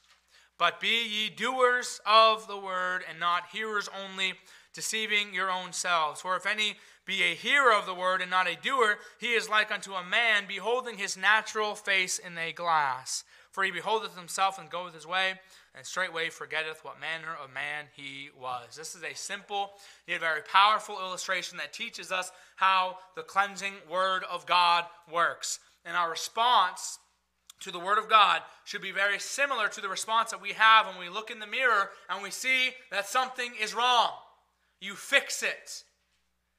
But 0.57 0.79
be 0.79 1.07
ye 1.07 1.29
doers 1.29 1.99
of 2.05 2.47
the 2.47 2.57
word 2.57 3.03
and 3.09 3.19
not 3.19 3.47
hearers 3.51 3.89
only, 4.03 4.33
deceiving 4.73 5.33
your 5.33 5.49
own 5.49 5.73
selves. 5.73 6.21
For 6.21 6.35
if 6.35 6.45
any 6.45 6.75
be 7.03 7.23
a 7.23 7.35
hearer 7.35 7.73
of 7.73 7.85
the 7.85 7.95
word 7.95 8.21
and 8.21 8.29
not 8.29 8.47
a 8.47 8.55
doer, 8.55 8.99
he 9.19 9.33
is 9.33 9.49
like 9.49 9.71
unto 9.71 9.93
a 9.93 10.03
man 10.03 10.43
beholding 10.47 10.97
his 10.97 11.17
natural 11.17 11.75
face 11.75 12.19
in 12.19 12.37
a 12.37 12.53
glass. 12.53 13.23
For 13.51 13.63
he 13.63 13.71
beholdeth 13.71 14.15
himself 14.15 14.59
and 14.59 14.69
goeth 14.69 14.93
his 14.93 15.05
way, 15.05 15.33
and 15.75 15.85
straightway 15.85 16.29
forgetteth 16.29 16.85
what 16.85 17.01
manner 17.01 17.35
of 17.43 17.51
man 17.51 17.85
he 17.93 18.29
was. 18.39 18.75
This 18.77 18.95
is 18.95 19.03
a 19.03 19.15
simple 19.15 19.73
yet 20.07 20.21
very 20.21 20.41
powerful 20.41 20.99
illustration 20.99 21.57
that 21.57 21.73
teaches 21.73 22.11
us 22.11 22.31
how 22.55 22.97
the 23.15 23.23
cleansing 23.23 23.73
word 23.89 24.23
of 24.29 24.45
God 24.45 24.85
works. 25.11 25.59
And 25.85 25.97
our 25.97 26.09
response 26.09 26.99
to 27.61 27.71
the 27.71 27.79
Word 27.79 27.97
of 27.97 28.09
God 28.09 28.41
should 28.65 28.81
be 28.81 28.91
very 28.91 29.19
similar 29.19 29.67
to 29.69 29.81
the 29.81 29.89
response 29.89 30.31
that 30.31 30.41
we 30.41 30.53
have 30.53 30.87
when 30.87 30.99
we 30.99 31.09
look 31.09 31.31
in 31.31 31.39
the 31.39 31.47
mirror 31.47 31.89
and 32.09 32.21
we 32.21 32.31
see 32.31 32.71
that 32.91 33.07
something 33.07 33.51
is 33.61 33.73
wrong. 33.73 34.11
You 34.79 34.95
fix 34.95 35.43
it. 35.43 35.83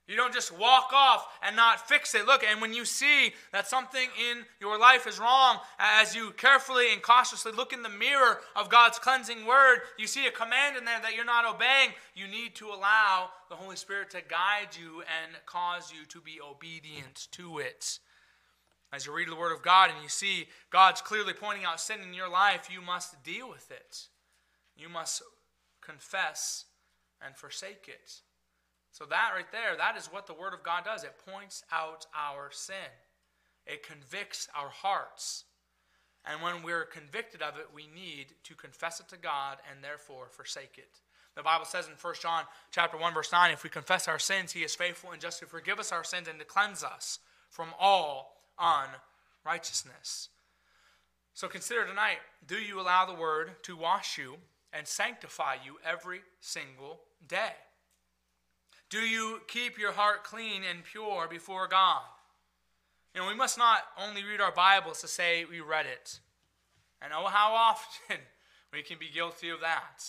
You 0.08 0.16
don't 0.16 0.34
just 0.34 0.56
walk 0.56 0.90
off 0.92 1.26
and 1.42 1.54
not 1.54 1.88
fix 1.88 2.14
it. 2.14 2.26
Look, 2.26 2.42
and 2.44 2.60
when 2.60 2.74
you 2.74 2.84
see 2.84 3.32
that 3.52 3.68
something 3.68 4.08
in 4.30 4.44
your 4.60 4.78
life 4.78 5.06
is 5.06 5.20
wrong, 5.20 5.58
as 5.78 6.14
you 6.14 6.32
carefully 6.32 6.92
and 6.92 7.00
cautiously 7.00 7.52
look 7.52 7.72
in 7.72 7.82
the 7.82 7.88
mirror 7.88 8.40
of 8.56 8.68
God's 8.68 8.98
cleansing 8.98 9.46
word, 9.46 9.78
you 9.98 10.08
see 10.08 10.26
a 10.26 10.32
command 10.32 10.76
in 10.76 10.84
there 10.84 11.00
that 11.00 11.14
you're 11.14 11.24
not 11.24 11.46
obeying. 11.46 11.90
You 12.14 12.26
need 12.26 12.56
to 12.56 12.66
allow 12.66 13.30
the 13.48 13.54
Holy 13.54 13.76
Spirit 13.76 14.10
to 14.10 14.22
guide 14.28 14.76
you 14.78 15.02
and 15.02 15.36
cause 15.46 15.92
you 15.92 16.04
to 16.06 16.20
be 16.20 16.40
obedient 16.40 17.28
to 17.32 17.58
it. 17.58 18.00
As 18.92 19.06
you 19.06 19.12
read 19.12 19.28
the 19.28 19.36
Word 19.36 19.52
of 19.52 19.62
God 19.62 19.90
and 19.90 20.02
you 20.02 20.08
see 20.08 20.48
God's 20.70 21.00
clearly 21.00 21.32
pointing 21.32 21.64
out 21.64 21.80
sin 21.80 22.00
in 22.06 22.12
your 22.12 22.28
life, 22.28 22.68
you 22.70 22.82
must 22.82 23.22
deal 23.24 23.48
with 23.48 23.70
it. 23.70 24.08
You 24.76 24.88
must 24.88 25.22
confess 25.80 26.66
and 27.24 27.36
forsake 27.36 27.88
it. 27.88 28.20
So, 28.90 29.06
that 29.06 29.30
right 29.34 29.50
there, 29.50 29.74
that 29.78 29.96
is 29.96 30.12
what 30.12 30.26
the 30.26 30.34
Word 30.34 30.52
of 30.52 30.62
God 30.62 30.84
does. 30.84 31.04
It 31.04 31.14
points 31.26 31.64
out 31.72 32.06
our 32.14 32.50
sin, 32.50 32.92
it 33.66 33.86
convicts 33.86 34.48
our 34.54 34.68
hearts. 34.68 35.44
And 36.24 36.40
when 36.40 36.62
we're 36.62 36.84
convicted 36.84 37.42
of 37.42 37.56
it, 37.58 37.66
we 37.74 37.88
need 37.92 38.26
to 38.44 38.54
confess 38.54 39.00
it 39.00 39.08
to 39.08 39.16
God 39.16 39.58
and 39.68 39.82
therefore 39.82 40.28
forsake 40.30 40.78
it. 40.78 41.00
The 41.34 41.42
Bible 41.42 41.64
says 41.64 41.88
in 41.88 41.94
1 42.00 42.14
John 42.22 42.44
chapter 42.70 42.96
1 42.96 43.12
verse 43.12 43.32
9, 43.32 43.50
if 43.50 43.64
we 43.64 43.70
confess 43.70 44.06
our 44.06 44.20
sins, 44.20 44.52
he 44.52 44.60
is 44.60 44.76
faithful 44.76 45.10
and 45.10 45.20
just 45.20 45.40
to 45.40 45.46
forgive 45.46 45.80
us 45.80 45.90
our 45.90 46.04
sins 46.04 46.28
and 46.28 46.38
to 46.38 46.44
cleanse 46.44 46.84
us 46.84 47.18
from 47.50 47.70
all 47.80 48.31
unrighteousness. 48.58 50.28
So 51.34 51.48
consider 51.48 51.86
tonight 51.86 52.18
do 52.46 52.56
you 52.56 52.80
allow 52.80 53.06
the 53.06 53.14
word 53.14 53.62
to 53.62 53.76
wash 53.76 54.18
you 54.18 54.36
and 54.72 54.86
sanctify 54.86 55.56
you 55.64 55.76
every 55.84 56.20
single 56.40 57.00
day? 57.26 57.54
Do 58.90 58.98
you 58.98 59.40
keep 59.48 59.78
your 59.78 59.92
heart 59.92 60.24
clean 60.24 60.62
and 60.68 60.84
pure 60.84 61.26
before 61.28 61.66
God? 61.66 62.02
You 63.14 63.20
know, 63.20 63.28
we 63.28 63.34
must 63.34 63.56
not 63.56 63.80
only 63.98 64.24
read 64.24 64.40
our 64.40 64.52
Bibles 64.52 65.00
to 65.00 65.08
say 65.08 65.44
we 65.44 65.60
read 65.60 65.86
it. 65.86 66.20
And 67.00 67.12
oh, 67.12 67.26
how 67.26 67.54
often 67.54 68.18
we 68.72 68.82
can 68.82 68.98
be 68.98 69.08
guilty 69.12 69.50
of 69.50 69.60
that. 69.60 70.04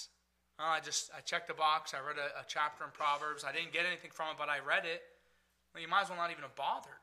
Oh, 0.60 0.66
I 0.66 0.80
just 0.80 1.12
I 1.16 1.22
checked 1.22 1.48
the 1.48 1.54
box. 1.54 1.94
I 1.94 2.06
read 2.06 2.18
a, 2.18 2.40
a 2.40 2.46
chapter 2.48 2.84
in 2.84 2.92
Proverbs. 2.92 3.44
I 3.44 3.52
didn't 3.52 3.74
get 3.74 3.86
anything 3.86 4.12
from 4.12 4.32
it, 4.32 4.36
but 4.38 4.50
I 4.50 4.60
read 4.60 4.86
it. 4.86 5.02
Well, 5.74 5.82
you 5.82 5.88
might 5.88 6.04
as 6.04 6.10
well 6.10 6.18
not 6.18 6.32
even 6.32 6.44
have 6.44 6.56
bothered 6.56 7.03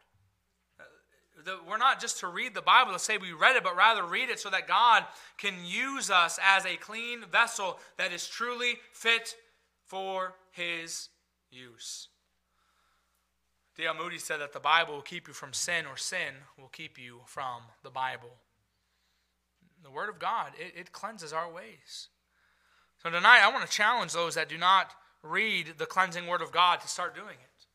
the, 1.45 1.59
we're 1.69 1.79
not 1.79 2.01
just 2.01 2.21
to 2.21 2.29
read 2.29 2.55
the 2.55 2.63
Bible 2.63 2.93
to 2.93 2.99
say 2.99 3.19
we 3.19 3.33
read 3.33 3.57
it, 3.57 3.63
but 3.63 3.77
rather 3.77 4.05
read 4.05 4.29
it 4.29 4.41
so 4.41 4.51
that 4.51 4.69
God 4.69 5.05
can 5.39 5.55
use 5.65 6.11
us 6.11 6.39
as 6.45 6.65
a 6.67 6.77
clean 6.77 7.25
vessel 7.31 7.79
that 7.99 8.13
is 8.13 8.29
truly 8.29 8.75
fit 8.93 9.37
for 9.87 10.35
His 10.51 11.09
use. 11.51 12.09
D.L. 13.77 13.95
Moody 13.95 14.19
said 14.19 14.41
that 14.41 14.53
the 14.53 14.61
Bible 14.61 14.95
will 14.95 15.03
keep 15.03 15.27
you 15.27 15.35
from 15.35 15.53
sin, 15.53 15.87
or 15.87 15.97
sin 15.97 16.35
will 16.59 16.69
keep 16.69 16.99
you 16.99 17.21
from 17.27 17.63
the 17.83 17.91
Bible. 17.91 18.37
The 19.83 19.91
Word 19.91 20.09
of 20.09 20.19
God, 20.19 20.53
it, 20.59 20.79
it 20.79 20.93
cleanses 20.93 21.33
our 21.33 21.51
ways. 21.51 22.09
So 23.03 23.11
tonight, 23.11 23.41
I 23.43 23.51
want 23.51 23.65
to 23.65 23.73
challenge 23.73 24.13
those 24.13 24.35
that 24.35 24.49
do 24.49 24.59
not 24.59 24.93
read 25.23 25.75
the 25.79 25.87
cleansing 25.87 26.27
Word 26.27 26.43
of 26.43 26.53
God 26.53 26.81
to 26.81 26.89
start 26.89 27.15
doing 27.15 27.37
it. 27.41 27.67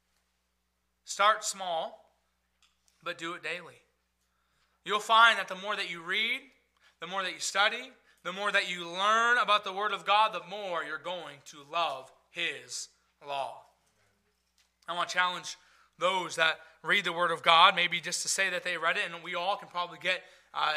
Start 1.06 1.44
small 1.44 2.05
but 3.06 3.18
do 3.18 3.34
it 3.34 3.44
daily. 3.44 3.80
You'll 4.84 5.00
find 5.00 5.40
that 5.40 5.48
the 5.48 5.56
more 5.56 5.76
that 5.76 5.90
you 5.90 6.02
read, 6.02 6.42
the 7.00 7.08
more 7.08 7.24
that 7.24 7.34
you 7.34 7.40
study, 7.40 7.92
the 8.24 8.34
more 8.34 8.52
that 8.52 8.70
you 8.70 8.86
learn 8.86 9.38
about 9.38 9.64
the 9.64 9.72
Word 9.72 9.94
of 9.94 10.06
God, 10.06 10.34
the 10.34 10.48
more 10.50 10.84
you're 10.84 10.98
going 10.98 11.38
to 11.46 11.58
love 11.72 12.12
His 12.32 12.90
law. 13.26 13.62
I 14.88 14.94
want 14.94 15.10
to 15.10 15.16
challenge 15.16 15.56
those 15.98 16.36
that 16.36 16.60
read 16.84 17.06
the 17.06 17.14
Word 17.14 17.32
of 17.32 17.42
God, 17.42 17.76
maybe 17.76 18.02
just 18.02 18.24
to 18.24 18.28
say 18.28 18.50
that 18.50 18.64
they 18.64 18.78
read 18.78 18.98
it, 18.98 19.04
and 19.06 19.24
we 19.24 19.36
all 19.36 19.56
can 19.56 19.70
probably 19.70 20.00
get. 20.02 20.22
Uh, 20.54 20.74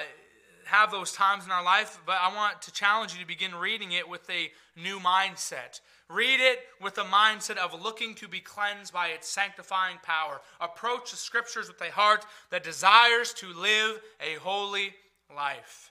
have 0.69 0.91
those 0.91 1.13
times 1.13 1.45
in 1.45 1.51
our 1.51 1.65
life, 1.65 1.99
but 2.05 2.19
I 2.21 2.35
want 2.35 2.61
to 2.63 2.73
challenge 2.73 3.15
you 3.15 3.21
to 3.21 3.27
begin 3.27 3.55
reading 3.55 3.93
it 3.93 4.09
with 4.09 4.29
a 4.29 4.51
new 4.81 4.99
mindset. 5.01 5.81
Read 6.11 6.41
it 6.41 6.61
with 6.81 6.95
the 6.95 7.05
mindset 7.05 7.57
of 7.57 7.83
looking 7.83 8.15
to 8.17 8.29
be 8.29 8.41
cleansed 8.41 8.93
by 8.93 9.09
its 9.09 9.29
sanctifying 9.29 9.97
power. 10.03 10.41
Approach 10.61 11.11
the 11.11 11.17
scriptures 11.17 11.69
with 11.69 11.81
a 11.81 11.91
heart 11.91 12.25
that 12.51 12.65
desires 12.65 13.33
to 13.35 13.47
live 13.49 14.01
a 14.21 14.39
holy 14.41 14.95
life. 15.35 15.91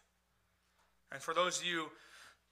And 1.11 1.21
for 1.21 1.34
those 1.34 1.59
of 1.59 1.65
you 1.65 1.88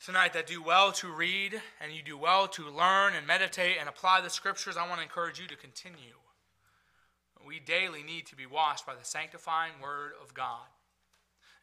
tonight 0.03 0.34
that 0.34 0.47
do 0.47 0.61
well 0.61 0.91
to 0.93 1.11
read 1.11 1.61
and 1.82 1.91
you 1.91 2.01
do 2.03 2.17
well 2.17 2.47
to 2.49 2.69
learn 2.69 3.13
and 3.15 3.26
meditate 3.26 3.78
and 3.80 3.88
apply 3.88 4.21
the 4.21 4.30
scriptures, 4.30 4.78
I 4.78 4.88
want 4.88 4.97
to 4.97 5.03
encourage 5.03 5.39
you 5.39 5.47
to 5.47 5.55
continue. 5.55 6.17
we 7.45 7.59
daily 7.59 8.01
need 8.01 8.26
to 8.26 8.36
be 8.36 8.47
washed 8.47 8.88
by 8.88 8.95
the 8.95 9.05
sanctifying 9.05 9.73
Word 9.80 10.13
of 10.21 10.34
God. 10.34 10.65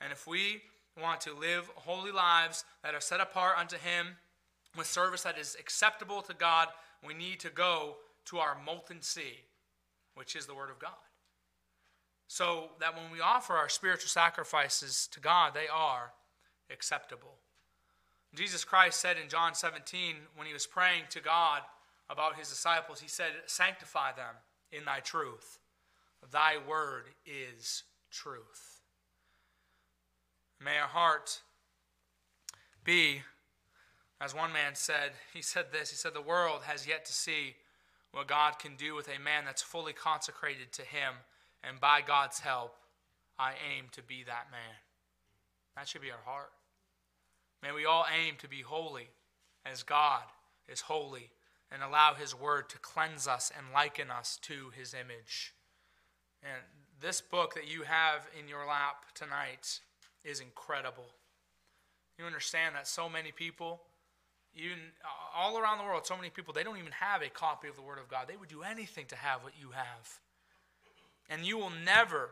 And 0.02 0.12
if 0.12 0.26
we 0.26 0.62
want 1.00 1.20
to 1.22 1.34
live 1.34 1.70
holy 1.76 2.12
lives 2.12 2.64
that 2.82 2.94
are 2.94 3.00
set 3.00 3.20
apart 3.20 3.58
unto 3.58 3.76
Him 3.76 4.08
with 4.76 4.86
service 4.86 5.22
that 5.22 5.38
is 5.38 5.56
acceptable 5.58 6.22
to 6.22 6.34
God, 6.34 6.68
we 7.06 7.14
need 7.14 7.40
to 7.40 7.50
go 7.50 7.96
to 8.26 8.38
our 8.38 8.56
molten 8.64 9.02
sea, 9.02 9.40
which 10.14 10.36
is 10.36 10.46
the 10.46 10.54
Word 10.54 10.70
of 10.70 10.78
God. 10.78 10.92
So 12.28 12.70
that 12.80 12.94
when 12.94 13.10
we 13.12 13.20
offer 13.20 13.54
our 13.54 13.68
spiritual 13.68 14.08
sacrifices 14.08 15.08
to 15.12 15.20
God, 15.20 15.52
they 15.54 15.68
are 15.68 16.12
acceptable. 16.70 17.34
Jesus 18.34 18.64
Christ 18.64 19.00
said 19.00 19.16
in 19.22 19.28
John 19.28 19.54
17, 19.54 20.14
when 20.36 20.46
he 20.46 20.54
was 20.54 20.66
praying 20.66 21.02
to 21.10 21.20
God 21.20 21.60
about 22.08 22.38
his 22.38 22.48
disciples, 22.48 23.00
he 23.00 23.08
said, 23.08 23.32
Sanctify 23.46 24.12
them 24.12 24.34
in 24.70 24.86
thy 24.86 25.00
truth. 25.00 25.58
Thy 26.30 26.54
word 26.66 27.04
is 27.26 27.82
truth. 28.10 28.71
May 30.64 30.78
our 30.78 30.88
heart 30.88 31.40
be, 32.84 33.22
as 34.20 34.34
one 34.34 34.52
man 34.52 34.74
said, 34.74 35.12
he 35.32 35.42
said 35.42 35.66
this, 35.72 35.90
he 35.90 35.96
said, 35.96 36.14
The 36.14 36.20
world 36.20 36.62
has 36.64 36.86
yet 36.86 37.04
to 37.06 37.12
see 37.12 37.56
what 38.12 38.28
God 38.28 38.58
can 38.58 38.76
do 38.76 38.94
with 38.94 39.08
a 39.08 39.18
man 39.18 39.44
that's 39.44 39.62
fully 39.62 39.92
consecrated 39.92 40.72
to 40.72 40.82
him, 40.82 41.14
and 41.64 41.80
by 41.80 42.00
God's 42.06 42.40
help, 42.40 42.76
I 43.38 43.52
aim 43.76 43.86
to 43.92 44.02
be 44.02 44.22
that 44.24 44.48
man. 44.50 44.76
That 45.76 45.88
should 45.88 46.02
be 46.02 46.10
our 46.10 46.18
heart. 46.24 46.52
May 47.62 47.72
we 47.72 47.86
all 47.86 48.04
aim 48.12 48.34
to 48.38 48.48
be 48.48 48.60
holy 48.60 49.08
as 49.64 49.82
God 49.82 50.22
is 50.68 50.82
holy 50.82 51.30
and 51.70 51.82
allow 51.82 52.14
His 52.14 52.34
Word 52.34 52.68
to 52.70 52.78
cleanse 52.78 53.26
us 53.26 53.50
and 53.56 53.72
liken 53.72 54.10
us 54.10 54.38
to 54.42 54.70
His 54.76 54.94
image. 54.94 55.54
And 56.42 56.60
this 57.00 57.20
book 57.20 57.54
that 57.54 57.68
you 57.72 57.82
have 57.82 58.28
in 58.38 58.48
your 58.48 58.66
lap 58.66 59.06
tonight 59.14 59.80
is 60.24 60.40
incredible. 60.40 61.06
You 62.18 62.24
understand 62.24 62.74
that 62.74 62.86
so 62.86 63.08
many 63.08 63.32
people, 63.32 63.80
even 64.54 64.78
all 65.34 65.58
around 65.58 65.78
the 65.78 65.84
world, 65.84 66.06
so 66.06 66.16
many 66.16 66.30
people, 66.30 66.52
they 66.52 66.62
don't 66.62 66.78
even 66.78 66.92
have 66.92 67.22
a 67.22 67.28
copy 67.28 67.68
of 67.68 67.76
the 67.76 67.82
Word 67.82 67.98
of 67.98 68.08
God. 68.08 68.26
They 68.28 68.36
would 68.36 68.48
do 68.48 68.62
anything 68.62 69.06
to 69.06 69.16
have 69.16 69.42
what 69.42 69.54
you 69.58 69.70
have. 69.70 70.20
And 71.30 71.46
you 71.46 71.56
will 71.58 71.72
never 71.84 72.30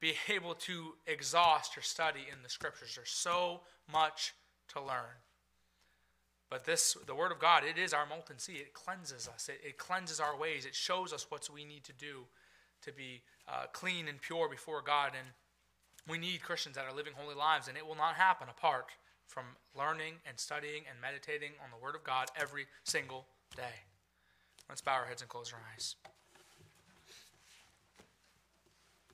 be 0.00 0.14
able 0.28 0.54
to 0.54 0.94
exhaust 1.06 1.76
your 1.76 1.82
study 1.82 2.26
in 2.30 2.42
the 2.42 2.48
Scriptures. 2.48 2.94
There's 2.96 3.10
so 3.10 3.60
much 3.92 4.34
to 4.68 4.80
learn. 4.80 5.20
But 6.50 6.66
this, 6.66 6.96
the 7.06 7.14
Word 7.14 7.32
of 7.32 7.38
God, 7.38 7.62
it 7.64 7.78
is 7.78 7.94
our 7.94 8.04
molten 8.06 8.38
sea. 8.38 8.54
It 8.54 8.74
cleanses 8.74 9.26
us. 9.26 9.48
It, 9.48 9.60
it 9.66 9.78
cleanses 9.78 10.20
our 10.20 10.36
ways. 10.36 10.66
It 10.66 10.74
shows 10.74 11.12
us 11.12 11.30
what 11.30 11.48
we 11.52 11.64
need 11.64 11.84
to 11.84 11.94
do 11.94 12.24
to 12.82 12.92
be 12.92 13.22
uh, 13.48 13.66
clean 13.72 14.06
and 14.06 14.20
pure 14.20 14.48
before 14.50 14.82
God. 14.82 15.12
And 15.16 15.26
we 16.08 16.18
need 16.18 16.42
Christians 16.42 16.76
that 16.76 16.84
are 16.84 16.94
living 16.94 17.12
holy 17.16 17.34
lives, 17.34 17.68
and 17.68 17.76
it 17.76 17.86
will 17.86 17.96
not 17.96 18.14
happen 18.14 18.48
apart 18.48 18.86
from 19.26 19.44
learning 19.76 20.14
and 20.26 20.38
studying 20.38 20.82
and 20.90 21.00
meditating 21.00 21.52
on 21.62 21.70
the 21.70 21.82
Word 21.82 21.94
of 21.94 22.04
God 22.04 22.28
every 22.36 22.66
single 22.84 23.26
day. 23.56 23.86
Let's 24.68 24.80
bow 24.80 24.94
our 24.94 25.06
heads 25.06 25.22
and 25.22 25.28
close 25.28 25.52
our 25.52 25.60
eyes. 25.74 25.96